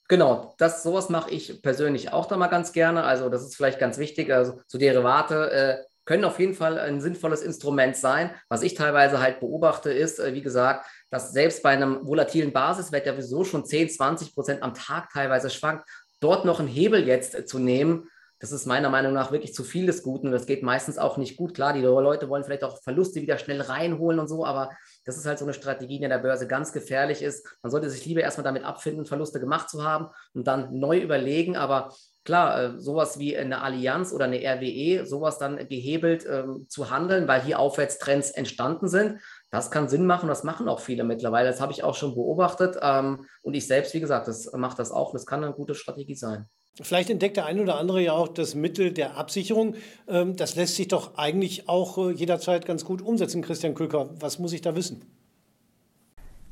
Genau, 0.09 0.55
das 0.59 0.83
sowas 0.83 1.09
mache 1.09 1.31
ich 1.33 1.63
persönlich 1.63 2.13
auch 2.13 2.27
da 2.27 2.37
mal 2.37 2.47
ganz 2.47 2.73
gerne. 2.73 3.03
Also 3.03 3.29
das 3.29 3.43
ist 3.43 3.57
vielleicht 3.57 3.81
ganz 3.81 3.99
wichtig. 3.99 4.33
Also 4.33 4.61
so 4.67 4.79
Derivate 4.79 5.51
äh, 5.51 5.77
können 6.07 6.25
auf 6.25 6.39
jeden 6.39 6.55
Fall 6.55 6.79
ein 6.79 7.01
sinnvolles 7.01 7.43
Instrument 7.43 7.97
sein. 7.97 8.31
Was 8.49 8.63
ich 8.63 8.75
teilweise 8.75 9.21
halt 9.21 9.41
beobachte, 9.41 9.93
ist, 9.93 10.19
äh, 10.19 10.33
wie 10.33 10.43
gesagt, 10.43 10.87
dass 11.11 11.33
selbst 11.33 11.63
bei 11.63 11.71
einem 11.71 12.07
volatilen 12.07 12.53
Basiswert, 12.53 13.05
der 13.05 13.15
sowieso 13.15 13.45
schon 13.45 13.67
10, 13.67 13.91
20 13.91 14.35
Prozent 14.35 14.63
am 14.63 14.73
Tag 14.73 15.11
teilweise 15.13 15.51
schwankt, 15.51 15.87
dort 16.21 16.45
noch 16.45 16.61
einen 16.61 16.69
Hebel 16.69 17.07
jetzt 17.07 17.35
äh, 17.35 17.45
zu 17.45 17.59
nehmen, 17.59 18.09
das 18.39 18.53
ist 18.53 18.67
meiner 18.67 18.91
Meinung 18.91 19.15
nach 19.15 19.33
wirklich 19.33 19.55
zu 19.55 19.65
viel 19.65 19.87
des 19.87 20.03
Guten. 20.03 20.31
Das 20.31 20.45
geht 20.45 20.63
meistens 20.63 20.99
auch 20.99 21.17
nicht 21.17 21.39
gut. 21.39 21.55
Klar, 21.55 21.73
die 21.73 21.81
Leute 21.81 22.29
wollen 22.29 22.45
vielleicht 22.45 22.65
auch 22.65 22.83
Verluste 22.83 23.23
wieder 23.23 23.39
schnell 23.39 23.63
reinholen 23.63 24.21
und 24.21 24.29
so, 24.29 24.45
aber 24.45 24.71
das 25.07 25.17
ist 25.17 25.25
halt 25.25 25.39
so 25.39 25.47
eine 25.47 25.55
Strategie, 25.55 25.99
die 25.99 26.05
in 26.05 26.11
der 26.11 26.19
Börse 26.19 26.47
ganz 26.47 26.73
gefährlich 26.73 27.23
ist. 27.23 27.47
Man 27.63 27.71
sollte 27.71 27.89
sich 27.89 28.05
lieber 28.05 28.21
erstmal 28.21 28.45
damit 28.45 28.65
abfinden, 28.65 29.07
Verluste 29.07 29.41
gemacht 29.41 29.71
zu 29.71 29.85
haben 29.85 30.09
und 30.35 30.47
dann 30.47 30.79
neu 30.79 30.99
überlegen. 30.99 31.57
Aber 31.57 31.95
klar, 32.27 32.63
äh, 32.63 32.79
sowas 32.79 33.19
wie 33.19 33.37
eine 33.37 33.63
Allianz 33.63 34.13
oder 34.13 34.27
eine 34.27 34.41
RWE, 34.41 35.07
sowas 35.07 35.39
dann 35.39 35.57
gehebelt 35.57 36.27
ähm, 36.31 36.67
zu 36.69 36.91
handeln, 36.91 37.27
weil 37.27 37.43
hier 37.43 37.59
Aufwärtstrends 37.59 38.31
entstanden 38.31 38.89
sind, 38.89 39.21
das 39.51 39.71
kann 39.71 39.89
Sinn 39.89 40.05
machen. 40.05 40.29
Das 40.29 40.45
machen 40.45 40.69
auch 40.69 40.81
viele 40.81 41.05
mittlerweile. 41.05 41.49
Das 41.49 41.63
habe 41.63 41.73
ich 41.73 41.83
auch 41.83 41.95
schon 41.95 42.15
beobachtet. 42.15 42.77
Ähm, 42.83 43.25
und 43.41 43.55
ich 43.55 43.67
selbst, 43.67 43.95
wie 43.95 44.01
gesagt, 44.01 44.29
das 44.29 44.53
macht 44.53 44.79
das 44.79 44.91
auch. 44.91 45.13
Das 45.13 45.25
kann 45.25 45.43
eine 45.43 45.55
gute 45.55 45.75
Strategie 45.75 46.15
sein. 46.15 46.47
Vielleicht 46.83 47.09
entdeckt 47.09 47.39
der 47.39 47.47
eine 47.47 47.63
oder 47.63 47.79
andere 47.79 48.03
ja 48.03 48.13
auch 48.13 48.29
das 48.29 48.55
Mittel 48.55 48.93
der 48.93 49.17
Absicherung. 49.17 49.77
Ähm, 50.09 50.37
das 50.37 50.57
lässt 50.57 50.77
sich 50.77 50.89
doch 50.89 51.17
eigentlich 51.17 51.71
auch 51.71 51.97
äh, 51.97 52.11
jederzeit 52.11 52.67
ganz 52.67 52.85
gut 52.85 53.01
umsetzen, 53.01 53.41
Christian 53.41 53.75
Köker. 53.75 54.11
Was 54.21 54.39
muss 54.39 54.53
ich 54.53 54.61
da 54.61 54.77
wissen? 54.77 55.26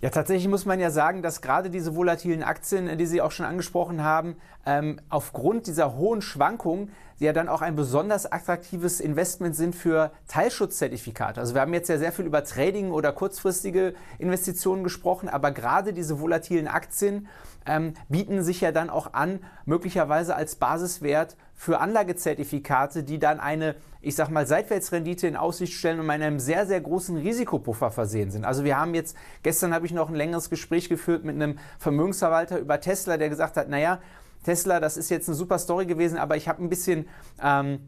Ja, 0.05 0.11
tatsächlich 0.11 0.49
muss 0.49 0.67
man 0.67 0.81
ja 0.81 0.91
sagen, 0.91 1.23
dass 1.23 1.41
gerade 1.41 1.71
diese 1.71 1.97
volatilen 1.97 2.43
Aktien, 2.43 2.99
die 2.99 3.07
Sie 3.07 3.23
auch 3.23 3.31
schon 3.31 3.47
angesprochen 3.47 4.05
haben, 4.05 4.37
ähm, 4.67 5.01
aufgrund 5.09 5.67
dieser 5.67 5.97
hohen 5.97 6.21
Schwankungen 6.21 6.91
ja 7.21 7.33
dann 7.33 7.49
auch 7.49 7.63
ein 7.63 7.75
besonders 7.75 8.31
attraktives 8.31 9.01
Investment 9.01 9.57
sind 9.57 9.75
für 9.75 10.11
Teilschutzzertifikate. 10.29 11.41
Also 11.41 11.55
wir 11.55 11.63
haben 11.63 11.73
jetzt 11.73 11.89
ja 11.89 11.97
sehr 11.97 12.13
viel 12.13 12.27
über 12.27 12.45
Trading 12.45 12.91
oder 12.91 13.13
kurzfristige 13.13 13.95
Investitionen 14.19 14.85
gesprochen, 14.85 15.31
aber 15.31 15.53
gerade 15.53 15.95
diese 15.95 16.21
volatilen 16.21 16.69
Aktien 16.69 17.27
ähm, 17.67 17.95
bieten 18.09 18.43
sich 18.43 18.61
ja 18.61 18.73
dann 18.73 18.91
auch 18.91 19.15
an, 19.15 19.41
möglicherweise 19.65 20.35
als 20.35 20.57
Basiswert 20.57 21.37
für 21.55 21.81
Anlagezertifikate, 21.81 23.05
die 23.05 23.19
dann 23.19 23.41
eine, 23.41 23.77
ich 24.01 24.17
sag 24.17 24.29
mal, 24.29 24.47
Seitwärtsrendite 24.47 25.27
in 25.27 25.37
Aussicht 25.37 25.75
stellen 25.75 26.01
und 26.01 26.07
mit 26.07 26.17
einem 26.17 26.41
sehr, 26.41 26.67
sehr 26.67 26.81
großen 26.81 27.17
Risikopuffer 27.17 27.91
versehen 27.91 28.31
sind. 28.31 28.45
Also 28.45 28.65
wir 28.65 28.79
haben 28.79 28.95
jetzt, 28.95 29.17
gestern 29.43 29.73
habe 29.73 29.87
ich 29.87 29.93
noch 29.93 30.09
ein 30.09 30.15
längeres 30.15 30.51
Gespräch 30.51 30.89
geführt 30.89 31.25
mit 31.25 31.37
einem 31.37 31.59
Vermögensverwalter 31.79 32.59
über 32.59 32.81
Tesla, 32.81 33.17
der 33.17 33.29
gesagt 33.29 33.57
hat, 33.57 33.69
naja, 33.69 34.01
Tesla, 34.45 34.79
das 34.79 34.97
ist 34.97 35.11
jetzt 35.11 35.29
eine 35.29 35.37
super 35.37 35.59
Story 35.59 35.87
gewesen, 35.87 36.19
aber 36.19 36.37
ich 36.37 36.49
habe 36.49 36.63
ein 36.63 36.69
bisschen 36.69 37.09
ähm, 37.43 37.81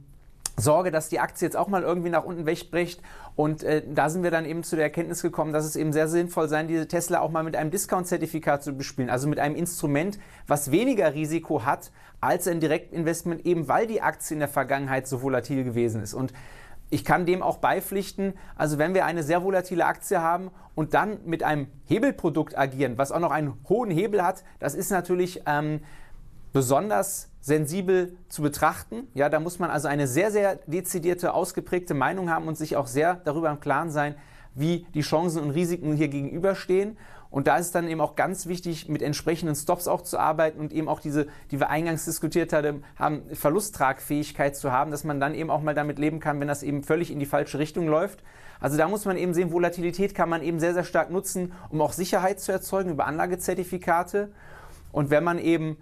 Sorge, 0.58 0.90
dass 0.90 1.08
die 1.08 1.20
Aktie 1.20 1.46
jetzt 1.46 1.56
auch 1.56 1.68
mal 1.68 1.82
irgendwie 1.82 2.08
nach 2.08 2.24
unten 2.24 2.46
wegbricht. 2.46 3.02
Und 3.34 3.62
äh, 3.62 3.82
da 3.86 4.08
sind 4.08 4.22
wir 4.22 4.30
dann 4.30 4.46
eben 4.46 4.62
zu 4.62 4.76
der 4.76 4.86
Erkenntnis 4.86 5.22
gekommen, 5.22 5.52
dass 5.52 5.66
es 5.66 5.76
eben 5.76 5.92
sehr 5.92 6.08
sinnvoll 6.08 6.48
sein, 6.48 6.66
diese 6.68 6.88
Tesla 6.88 7.20
auch 7.20 7.30
mal 7.30 7.42
mit 7.42 7.56
einem 7.56 7.70
Discount-Zertifikat 7.70 8.62
zu 8.62 8.72
bespielen. 8.72 9.10
Also 9.10 9.28
mit 9.28 9.38
einem 9.38 9.54
Instrument, 9.54 10.18
was 10.46 10.70
weniger 10.70 11.14
Risiko 11.14 11.64
hat 11.64 11.92
als 12.20 12.48
ein 12.48 12.60
Direktinvestment, 12.60 13.44
eben 13.44 13.68
weil 13.68 13.86
die 13.86 14.00
Aktie 14.00 14.34
in 14.34 14.40
der 14.40 14.48
Vergangenheit 14.48 15.06
so 15.06 15.22
volatil 15.22 15.64
gewesen 15.64 16.02
ist. 16.02 16.14
Und 16.14 16.32
ich 16.88 17.04
kann 17.04 17.26
dem 17.26 17.42
auch 17.42 17.58
beipflichten, 17.58 18.34
also 18.54 18.78
wenn 18.78 18.94
wir 18.94 19.04
eine 19.04 19.22
sehr 19.22 19.42
volatile 19.42 19.84
Aktie 19.84 20.22
haben 20.22 20.50
und 20.74 20.94
dann 20.94 21.18
mit 21.24 21.42
einem 21.42 21.66
Hebelprodukt 21.84 22.56
agieren, 22.56 22.96
was 22.96 23.10
auch 23.12 23.18
noch 23.18 23.32
einen 23.32 23.54
hohen 23.68 23.90
Hebel 23.90 24.22
hat, 24.22 24.44
das 24.60 24.74
ist 24.74 24.90
natürlich 24.90 25.42
ähm, 25.46 25.80
besonders 26.52 27.30
sensibel 27.46 28.16
zu 28.28 28.42
betrachten. 28.42 29.06
Ja, 29.14 29.28
da 29.28 29.38
muss 29.38 29.60
man 29.60 29.70
also 29.70 29.86
eine 29.86 30.08
sehr, 30.08 30.32
sehr 30.32 30.56
dezidierte, 30.66 31.32
ausgeprägte 31.32 31.94
Meinung 31.94 32.28
haben 32.28 32.48
und 32.48 32.58
sich 32.58 32.74
auch 32.74 32.88
sehr 32.88 33.20
darüber 33.24 33.48
im 33.50 33.60
Klaren 33.60 33.92
sein, 33.92 34.16
wie 34.56 34.84
die 34.94 35.02
Chancen 35.02 35.40
und 35.40 35.52
Risiken 35.52 35.94
hier 35.94 36.08
gegenüberstehen. 36.08 36.96
Und 37.30 37.46
da 37.46 37.56
ist 37.56 37.66
es 37.66 37.72
dann 37.72 37.86
eben 37.86 38.00
auch 38.00 38.16
ganz 38.16 38.48
wichtig, 38.48 38.88
mit 38.88 39.00
entsprechenden 39.00 39.54
Stops 39.54 39.86
auch 39.86 40.02
zu 40.02 40.18
arbeiten 40.18 40.58
und 40.58 40.72
eben 40.72 40.88
auch 40.88 40.98
diese, 40.98 41.28
die 41.52 41.60
wir 41.60 41.70
eingangs 41.70 42.04
diskutiert 42.04 42.52
haben, 42.52 42.82
Verlusttragfähigkeit 43.32 44.56
zu 44.56 44.72
haben, 44.72 44.90
dass 44.90 45.04
man 45.04 45.20
dann 45.20 45.36
eben 45.36 45.50
auch 45.50 45.62
mal 45.62 45.74
damit 45.74 46.00
leben 46.00 46.18
kann, 46.18 46.40
wenn 46.40 46.48
das 46.48 46.64
eben 46.64 46.82
völlig 46.82 47.12
in 47.12 47.20
die 47.20 47.26
falsche 47.26 47.60
Richtung 47.60 47.86
läuft. 47.86 48.24
Also 48.58 48.76
da 48.76 48.88
muss 48.88 49.04
man 49.04 49.16
eben 49.16 49.34
sehen, 49.34 49.52
Volatilität 49.52 50.16
kann 50.16 50.28
man 50.28 50.42
eben 50.42 50.58
sehr, 50.58 50.74
sehr 50.74 50.82
stark 50.82 51.12
nutzen, 51.12 51.52
um 51.70 51.80
auch 51.80 51.92
Sicherheit 51.92 52.40
zu 52.40 52.50
erzeugen 52.50 52.90
über 52.90 53.06
Anlagezertifikate. 53.06 54.32
Und 54.90 55.10
wenn 55.10 55.22
man 55.22 55.38
eben 55.38 55.76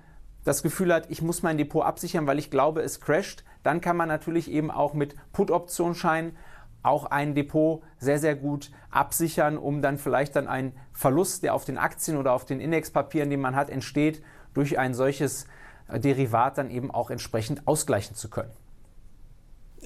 das 0.44 0.62
Gefühl 0.62 0.92
hat, 0.92 1.10
ich 1.10 1.22
muss 1.22 1.42
mein 1.42 1.58
Depot 1.58 1.84
absichern, 1.84 2.26
weil 2.26 2.38
ich 2.38 2.50
glaube, 2.50 2.82
es 2.82 3.00
crasht, 3.00 3.44
dann 3.62 3.80
kann 3.80 3.96
man 3.96 4.08
natürlich 4.08 4.50
eben 4.50 4.70
auch 4.70 4.94
mit 4.94 5.16
Put-Optionsscheinen 5.32 6.36
auch 6.82 7.06
ein 7.06 7.34
Depot 7.34 7.82
sehr, 7.98 8.18
sehr 8.18 8.36
gut 8.36 8.70
absichern, 8.90 9.56
um 9.56 9.80
dann 9.80 9.96
vielleicht 9.96 10.36
dann 10.36 10.46
einen 10.46 10.74
Verlust, 10.92 11.42
der 11.42 11.54
auf 11.54 11.64
den 11.64 11.78
Aktien 11.78 12.18
oder 12.18 12.32
auf 12.32 12.44
den 12.44 12.60
Indexpapieren, 12.60 13.30
den 13.30 13.40
man 13.40 13.56
hat, 13.56 13.70
entsteht, 13.70 14.22
durch 14.52 14.78
ein 14.78 14.92
solches 14.92 15.46
Derivat 15.88 16.58
dann 16.58 16.70
eben 16.70 16.90
auch 16.90 17.10
entsprechend 17.10 17.66
ausgleichen 17.66 18.14
zu 18.14 18.28
können. 18.28 18.52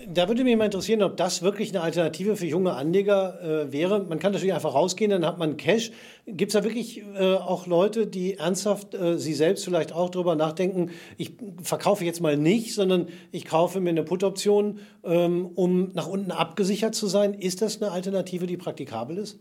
Da 0.07 0.29
würde 0.29 0.45
mich 0.45 0.57
mal 0.57 0.67
interessieren, 0.67 1.03
ob 1.03 1.17
das 1.17 1.43
wirklich 1.43 1.71
eine 1.71 1.83
Alternative 1.83 2.37
für 2.37 2.47
junge 2.47 2.75
Anleger 2.75 3.41
äh, 3.43 3.73
wäre. 3.73 4.05
Man 4.05 4.19
kann 4.19 4.33
natürlich 4.33 4.55
einfach 4.55 4.75
rausgehen, 4.75 5.11
dann 5.11 5.27
hat 5.27 5.39
man 5.39 5.57
Cash. 5.57 5.91
Gibt 6.27 6.51
es 6.51 6.61
da 6.61 6.65
wirklich 6.65 7.03
äh, 7.17 7.35
auch 7.35 7.67
Leute, 7.67 8.07
die 8.07 8.35
ernsthaft 8.35 8.95
äh, 8.95 9.19
sie 9.19 9.35
selbst 9.35 9.65
vielleicht 9.65 9.93
auch 9.93 10.11
darüber 10.11 10.37
nachdenken, 10.37 10.91
ich 11.17 11.33
verkaufe 11.63 12.05
jetzt 12.05 12.21
mal 12.21 12.37
nicht, 12.37 12.75
sondern 12.75 13.09
ich 13.33 13.45
kaufe 13.45 13.81
mir 13.81 13.91
eine 13.91 14.03
Put-Option, 14.03 14.79
ähm, 15.05 15.51
um 15.55 15.91
nach 15.95 16.07
unten 16.07 16.31
abgesichert 16.31 16.95
zu 16.95 17.07
sein? 17.07 17.35
Ist 17.35 17.63
das 17.63 17.83
eine 17.83 17.91
Alternative, 17.91 18.47
die 18.47 18.57
praktikabel 18.57 19.19
ist? 19.19 19.39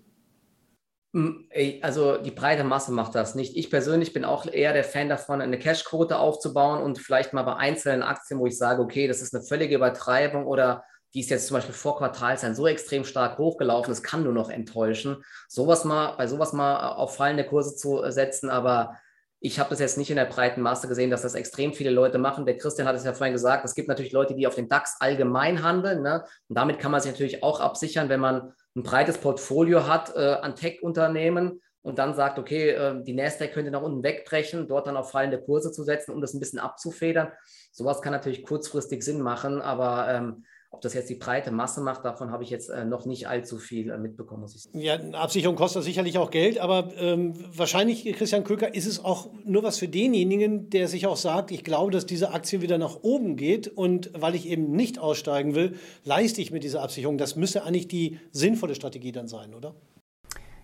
Hm, 1.14 1.50
also 1.82 2.18
die 2.18 2.32
breite 2.32 2.64
Masse 2.64 2.92
macht 2.92 3.16
das 3.16 3.34
nicht. 3.34 3.56
Ich 3.56 3.70
persönlich 3.70 4.14
bin 4.14 4.26
auch 4.26 4.46
eher 4.46 4.74
der 4.74 4.84
Fan 4.84 5.10
davon, 5.10 5.42
eine 5.42 5.58
Cash-Quote 5.58 6.18
aufzubauen 6.18 6.84
und 6.84 7.00
vielleicht 7.00 7.34
mal 7.34 7.44
bei 7.44 7.56
einzelnen 7.56 8.04
Aktien, 8.04 8.40
wo 8.40 8.46
ich 8.46 8.58
sage, 8.58 8.82
okay, 8.82 9.08
das 9.08 9.22
ist 9.22 9.34
eine 9.34 9.44
völlige 9.44 9.76
Übertreibung 9.76 10.46
oder 10.46 10.84
die 11.14 11.22
ist 11.22 11.30
jetzt 11.30 11.48
zum 11.48 11.56
Beispiel 11.56 11.74
vor 11.74 11.98
Quartalszeit 11.98 12.56
so 12.56 12.68
extrem 12.68 13.06
stark 13.06 13.38
hochgelaufen, 13.38 13.92
es 13.92 14.04
kann 14.04 14.24
nur 14.24 14.34
noch 14.34 14.50
enttäuschen. 14.50 15.24
Sowas 15.48 15.86
mal, 15.86 16.16
bei 16.18 16.28
sowas 16.28 16.52
mal 16.52 16.92
auf 16.92 17.16
fallende 17.16 17.46
Kurse 17.46 17.76
zu 17.76 18.04
setzen, 18.12 18.50
aber 18.50 18.98
Ich 19.40 19.60
habe 19.60 19.70
das 19.70 19.80
jetzt 19.80 20.00
nicht 20.00 20.10
in 20.10 20.16
der 20.16 20.26
breiten 20.26 20.62
Masse 20.62 20.88
gesehen, 20.88 21.12
dass 21.12 21.22
das 21.22 21.36
extrem 21.36 21.72
viele 21.72 21.92
Leute 21.92 22.18
machen. 22.18 22.48
Der 22.48 22.58
Christian 22.58 22.88
hat 22.88 22.96
es 22.96 23.04
ja 23.04 23.14
vorhin 23.14 23.34
gesagt, 23.34 23.64
es 23.66 23.76
gibt 23.76 23.88
natürlich 23.88 24.12
Leute, 24.12 24.34
die 24.34 24.48
auf 24.48 24.56
den 24.56 24.68
DAX 24.68 24.96
allgemein 25.00 25.62
handeln. 25.62 26.02
Ne? 26.02 26.24
Und 26.50 26.58
damit 26.58 26.80
kann 26.80 26.92
man 26.92 27.02
sich 27.02 27.12
natürlich 27.12 27.44
auch 27.44 27.60
absichern, 27.60 28.10
wenn 28.10 28.20
man 28.20 28.54
ein 28.78 28.84
breites 28.84 29.18
Portfolio 29.18 29.88
hat 29.88 30.16
äh, 30.16 30.20
an 30.20 30.56
Tech-Unternehmen 30.56 31.62
und 31.82 31.98
dann 31.98 32.14
sagt, 32.14 32.38
okay, 32.38 32.70
äh, 32.70 33.04
die 33.04 33.14
Nasdaq 33.14 33.54
könnte 33.54 33.72
nach 33.72 33.82
unten 33.82 34.04
wegbrechen, 34.04 34.68
dort 34.68 34.88
dann 34.88 34.98
auf 34.98 35.12
fallende 35.12 35.42
Kurse 35.42 35.72
zu 35.72 35.84
setzen, 35.84 36.14
um 36.14 36.22
das 36.22 36.34
ein 36.34 36.40
bisschen 36.40 36.60
abzufedern. 36.60 37.32
Sowas 37.72 38.02
kann 38.02 38.14
natürlich 38.14 38.44
kurzfristig 38.44 39.04
Sinn 39.04 39.22
machen, 39.22 39.62
aber 39.62 40.08
ähm, 40.10 40.46
ob 40.70 40.82
das 40.82 40.94
jetzt 40.94 41.10
die 41.10 41.16
breite 41.16 41.52
Masse 41.52 41.82
macht, 41.82 42.04
davon 42.04 42.32
habe 42.32 42.44
ich 42.44 42.50
jetzt 42.50 42.70
äh, 42.70 42.84
noch 42.84 43.06
nicht 43.06 43.28
allzu 43.28 43.58
viel 43.58 43.90
äh, 43.90 43.98
mitbekommen, 43.98 44.42
muss 44.42 44.56
ich 44.56 44.64
sagen. 44.64 44.80
Ja, 44.80 44.96
Absicherung 45.20 45.56
kostet 45.56 45.84
sicherlich 45.84 46.18
auch 46.18 46.30
Geld, 46.30 46.60
aber 46.60 46.92
ähm, 46.98 47.34
wahrscheinlich, 47.56 48.04
Christian 48.14 48.44
Köker, 48.44 48.76
ist 48.76 48.86
es 48.86 49.04
auch 49.04 49.30
nur 49.46 49.64
was 49.64 49.78
für 49.78 49.88
denjenigen, 49.88 50.70
der 50.70 50.88
sich 50.88 51.08
auch 51.08 51.16
sagt, 51.16 51.52
ich 51.52 51.64
glaube, 51.64 51.92
dass 51.92 52.06
diese 52.06 52.32
Aktie 52.32 52.62
wieder 52.62 52.78
nach 52.78 52.98
oben 53.02 53.38
geht 53.38 53.68
und 53.70 54.12
weil 54.14 54.36
ich 54.36 54.48
eben 54.48 54.72
nicht 54.72 55.00
aussteigen 55.00 55.56
will, 55.56 55.76
leiste 56.04 56.42
ich 56.42 56.52
mit 56.52 56.64
dieser 56.64 56.84
Absicherung. 56.84 57.18
Das 57.18 57.36
müsste 57.38 57.64
eigentlich 57.64 57.88
die 57.88 58.20
sinnvolle 58.32 58.76
Strategie 58.76 59.14
dann 59.14 59.28
sein, 59.28 59.54
oder? 59.54 59.74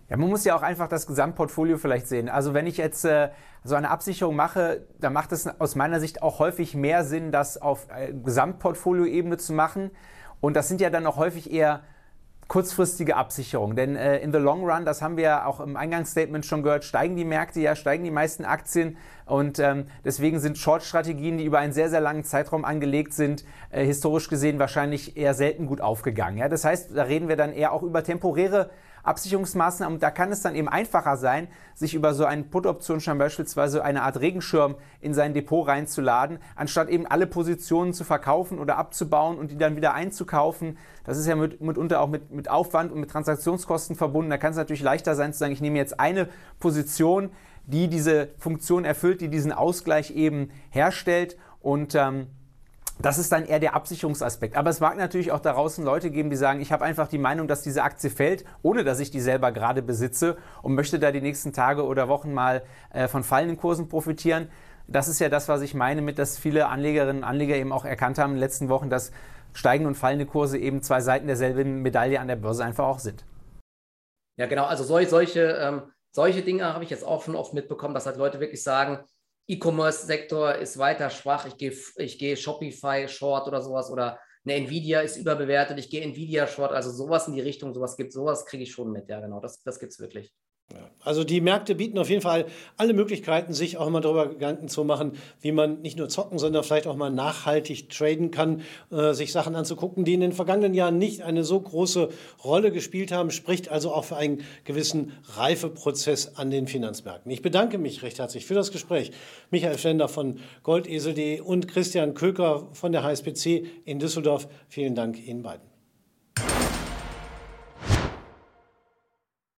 Ja, 0.10 0.18
man 0.18 0.30
muss 0.30 0.44
ja 0.44 0.56
auch 0.56 0.62
einfach 0.62 0.88
das 0.88 1.08
Gesamtportfolio 1.08 1.78
vielleicht 1.78 2.08
sehen. 2.08 2.30
Also 2.30 2.54
wenn 2.54 2.68
ich 2.68 2.78
jetzt 2.78 3.06
äh, 3.06 3.30
so 3.63 3.76
eine 3.76 3.89
Absicherung 3.89 4.36
mache, 4.36 4.86
dann 5.00 5.13
macht 5.13 5.32
es 5.32 5.48
aus 5.60 5.76
meiner 5.76 6.00
Sicht 6.00 6.22
auch 6.22 6.39
häufig 6.39 6.76
mehr 6.76 7.04
Sinn, 7.04 7.32
das 7.32 7.62
auf 7.62 7.88
äh, 7.89 8.13
Gesamtportfolioebene 8.13 9.38
zu 9.38 9.54
machen. 9.54 9.92
Und 10.42 10.56
das 10.56 10.68
sind 10.68 10.82
ja 10.82 10.89
dann 10.89 11.08
auch 11.08 11.16
häufig 11.18 11.52
eher 11.52 11.82
kurzfristige 12.48 13.16
Absicherungen. 13.16 13.76
Denn 13.76 13.96
äh, 13.96 14.20
in 14.20 14.32
the 14.32 14.38
long 14.38 14.70
run, 14.70 14.86
das 14.86 15.02
haben 15.02 15.18
wir 15.18 15.24
ja 15.24 15.46
auch 15.46 15.60
im 15.60 15.76
Eingangsstatement 15.76 16.46
schon 16.46 16.63
gehört, 16.63 16.84
steigen 16.84 17.16
die 17.16 17.26
Märkte 17.26 17.62
ja, 17.62 17.76
steigen 17.76 18.04
die 18.04 18.12
meisten 18.12 18.46
Aktien. 18.46 18.98
Und 19.26 19.60
ähm, 19.60 19.88
deswegen 20.04 20.39
sind 20.39 20.58
Short-Strategien, 20.58 21.38
die 21.38 21.46
über 21.46 21.60
einen 21.60 21.74
sehr, 21.74 21.89
sehr 21.89 22.02
langen 22.02 22.26
Zeitraum 22.26 22.66
angelegt 22.66 23.13
sind, 23.13 23.46
äh, 23.70 23.86
historisch 23.86 24.28
gesehen 24.28 24.60
wahrscheinlich 24.60 25.16
eher 25.16 25.34
selten 25.34 25.66
gut 25.66 25.82
aufgegangen. 25.82 26.38
Ja? 26.38 26.50
Das 26.50 26.66
heißt, 26.66 26.96
da 26.96 27.04
reden 27.04 27.30
wir 27.30 27.38
dann 27.38 27.54
eher 27.54 27.72
auch 27.72 27.84
über 27.84 28.04
temporäre 28.04 28.70
Absicherungsmaßnahmen. 29.04 29.96
Und 29.96 30.04
da 30.04 30.12
kann 30.12 30.32
es 30.32 30.42
dann 30.42 30.56
eben 30.56 30.68
einfacher 30.68 31.18
sein, 31.18 31.48
sich 31.76 31.94
über 31.94 32.13
so 32.13 32.26
einen 32.26 32.50
Put-Option 32.50 33.00
beispielsweise 33.18 33.84
eine 33.84 34.04
Art 34.04 34.20
Regenschirm 34.20 34.76
in 35.02 35.13
sein 35.13 35.34
Depot 35.34 35.68
reinzuladen, 35.68 36.39
anstatt 36.56 36.89
eben 36.89 37.06
alle 37.06 37.28
Positionen 37.28 37.94
zu 37.94 38.04
verkaufen 38.04 38.60
oder 38.60 38.78
abzubauen 38.78 39.38
und 39.38 39.52
die 39.52 39.58
dann 39.58 39.76
wieder 39.76 39.94
einzukaufen. 39.94 40.78
Das 41.04 41.18
ist 41.18 41.28
ja 41.28 41.36
mit, 41.36 41.62
mitunter 41.62 42.02
auch 42.02 42.10
mit, 42.10 42.32
mit 42.32 42.50
Aufwand 42.50 42.92
und 42.92 43.00
mit 43.00 43.12
Transaktionskosten 43.12 43.96
verbunden. 43.96 44.30
Da 44.30 44.38
kann 44.38 44.52
es 44.52 44.58
natürlich 44.58 44.84
leichter 44.84 45.16
sein 45.16 45.34
zu 45.34 45.39
sagen, 45.39 45.54
ich 45.54 45.62
nehme 45.62 45.78
jetzt 45.78 46.00
eine 46.00 46.30
Position, 46.60 47.30
die 47.66 47.88
diese 47.88 48.30
Funktion 48.38 48.86
erfüllt, 48.86 49.22
die 49.22 49.30
diesen 49.30 49.52
Ausgleich 49.52 50.12
eben 50.12 50.50
herstellt 50.70 51.38
und 51.62 51.96
ähm, 51.96 52.28
das 52.99 53.17
ist 53.17 53.32
dann 53.32 53.45
eher 53.45 53.60
der 53.60 53.75
Absicherungsaspekt. 53.75 54.56
Aber 54.56 54.69
es 54.69 54.79
mag 54.79 54.97
natürlich 54.97 55.32
auch 55.32 55.39
da 55.39 55.53
draußen 55.53 55.84
Leute 55.84 56.12
geben, 56.12 56.29
die 56.29 56.36
sagen, 56.36 56.62
ich 56.62 56.71
habe 56.71 56.86
einfach 56.86 57.08
die 57.08 57.17
Meinung, 57.17 57.47
dass 57.47 57.62
diese 57.62 57.84
Aktie 57.84 58.10
fällt, 58.10 58.45
ohne 58.62 58.84
dass 58.84 58.99
ich 58.99 59.12
die 59.12 59.19
selber 59.19 59.51
gerade 59.51 59.82
besitze 59.82 60.38
und 60.62 60.75
möchte 60.75 60.99
da 60.99 61.12
die 61.12 61.21
nächsten 61.21 61.53
Tage 61.53 61.86
oder 61.86 62.08
Wochen 62.08 62.34
mal 62.34 62.63
äh, 62.91 63.08
von 63.08 63.23
fallenden 63.23 63.58
Kursen 63.58 63.89
profitieren. 63.89 64.49
Das 64.88 65.08
ist 65.08 65.19
ja 65.19 65.29
das, 65.29 65.47
was 65.47 65.62
ich 65.62 65.73
meine, 65.73 66.01
mit 66.01 66.19
dass 66.19 66.38
viele 66.38 66.67
Anlegerinnen 66.67 67.23
und 67.23 67.27
Anleger 67.27 67.56
eben 67.56 67.71
auch 67.71 67.86
erkannt 67.86 68.17
haben 68.17 68.32
in 68.32 68.36
den 68.36 68.41
letzten 68.41 68.69
Wochen, 68.69 68.89
dass 68.89 69.12
steigende 69.53 69.88
und 69.88 69.95
fallende 69.95 70.25
Kurse 70.25 70.58
eben 70.58 70.82
zwei 70.82 71.01
Seiten 71.01 71.27
derselben 71.27 71.82
Medaille 71.82 72.19
an 72.19 72.27
der 72.27 72.36
Börse 72.36 72.63
einfach 72.63 72.86
auch 72.86 72.99
sind. 72.99 73.25
Ja, 74.38 74.47
genau. 74.47 74.65
Also 74.65 74.84
solche, 74.84 75.10
solche, 75.10 75.41
ähm, 75.41 75.84
solche 76.12 76.41
Dinge 76.41 76.73
habe 76.73 76.84
ich 76.84 76.89
jetzt 76.89 77.06
auch 77.06 77.23
schon 77.23 77.36
oft 77.36 77.53
mitbekommen, 77.53 77.93
dass 77.93 78.06
halt 78.06 78.17
Leute 78.17 78.39
wirklich 78.39 78.63
sagen, 78.63 78.99
E-Commerce-Sektor 79.47 80.56
ist 80.56 80.77
weiter 80.77 81.10
schwach, 81.10 81.45
ich 81.45 81.58
gehe 81.58 81.73
ich 81.97 82.17
geh 82.17 82.36
Shopify 82.36 83.08
Short 83.08 83.47
oder 83.47 83.62
sowas 83.62 83.91
oder 83.91 84.19
eine 84.45 84.56
Nvidia 84.56 85.01
ist 85.01 85.17
überbewertet, 85.17 85.79
ich 85.79 85.89
gehe 85.89 86.01
Nvidia 86.01 86.47
Short, 86.47 86.71
also 86.71 86.91
sowas 86.91 87.27
in 87.27 87.34
die 87.34 87.41
Richtung, 87.41 87.73
sowas 87.73 87.97
gibt, 87.97 88.13
sowas 88.13 88.45
kriege 88.45 88.63
ich 88.63 88.71
schon 88.71 88.91
mit, 88.91 89.10
ja 89.10 89.19
genau, 89.19 89.39
das, 89.39 89.62
das 89.63 89.79
gibt 89.79 89.91
es 89.91 89.99
wirklich. 89.99 90.34
Also 91.04 91.23
die 91.23 91.41
Märkte 91.41 91.76
bieten 91.76 91.97
auf 91.97 92.10
jeden 92.10 92.21
Fall 92.21 92.45
alle 92.78 92.93
Möglichkeiten, 92.93 93.54
sich 93.54 93.78
auch 93.78 93.89
mal 93.89 93.99
darüber 93.99 94.28
Gedanken 94.30 94.69
zu 94.69 94.84
machen, 94.84 95.13
wie 95.41 95.52
man 95.52 95.82
nicht 95.82 95.97
nur 95.97 96.08
zocken, 96.08 96.39
sondern 96.39 96.63
vielleicht 96.63 96.88
auch 96.88 96.95
mal 96.95 97.10
nachhaltig 97.10 97.89
traden 97.89 98.32
kann, 98.32 98.62
äh, 98.91 99.13
sich 99.13 99.32
Sachen 99.32 99.56
anzugucken, 99.56 100.06
die 100.06 100.13
in 100.13 100.21
den 100.21 100.32
vergangenen 100.32 100.73
Jahren 100.73 100.97
nicht 100.97 101.21
eine 101.21 101.43
so 101.43 101.60
große 101.60 102.10
Rolle 102.43 102.71
gespielt 102.71 103.12
haben, 103.12 103.32
spricht 103.32 103.69
also 103.69 103.91
auch 103.91 104.06
für 104.06 104.15
einen 104.15 104.43
gewissen 104.63 105.12
Reifeprozess 105.36 106.36
an 106.36 106.52
den 106.52 106.67
Finanzmärkten. 106.67 107.32
Ich 107.32 107.41
bedanke 107.41 107.78
mich 107.78 108.02
recht 108.02 108.19
herzlich 108.19 108.45
für 108.45 108.56
das 108.56 108.71
Gespräch. 108.71 109.12
Michael 109.52 109.78
Flender 109.78 110.08
von 110.08 110.39
goldesel.de 110.63 111.41
und 111.41 111.67
Christian 111.67 112.13
Köker 112.13 112.69
von 112.71 112.91
der 112.91 113.04
HSBC 113.04 113.65
in 113.86 113.99
Düsseldorf. 113.99 114.47
Vielen 114.69 114.95
Dank 114.95 115.26
Ihnen 115.28 115.43
beiden. 115.43 115.73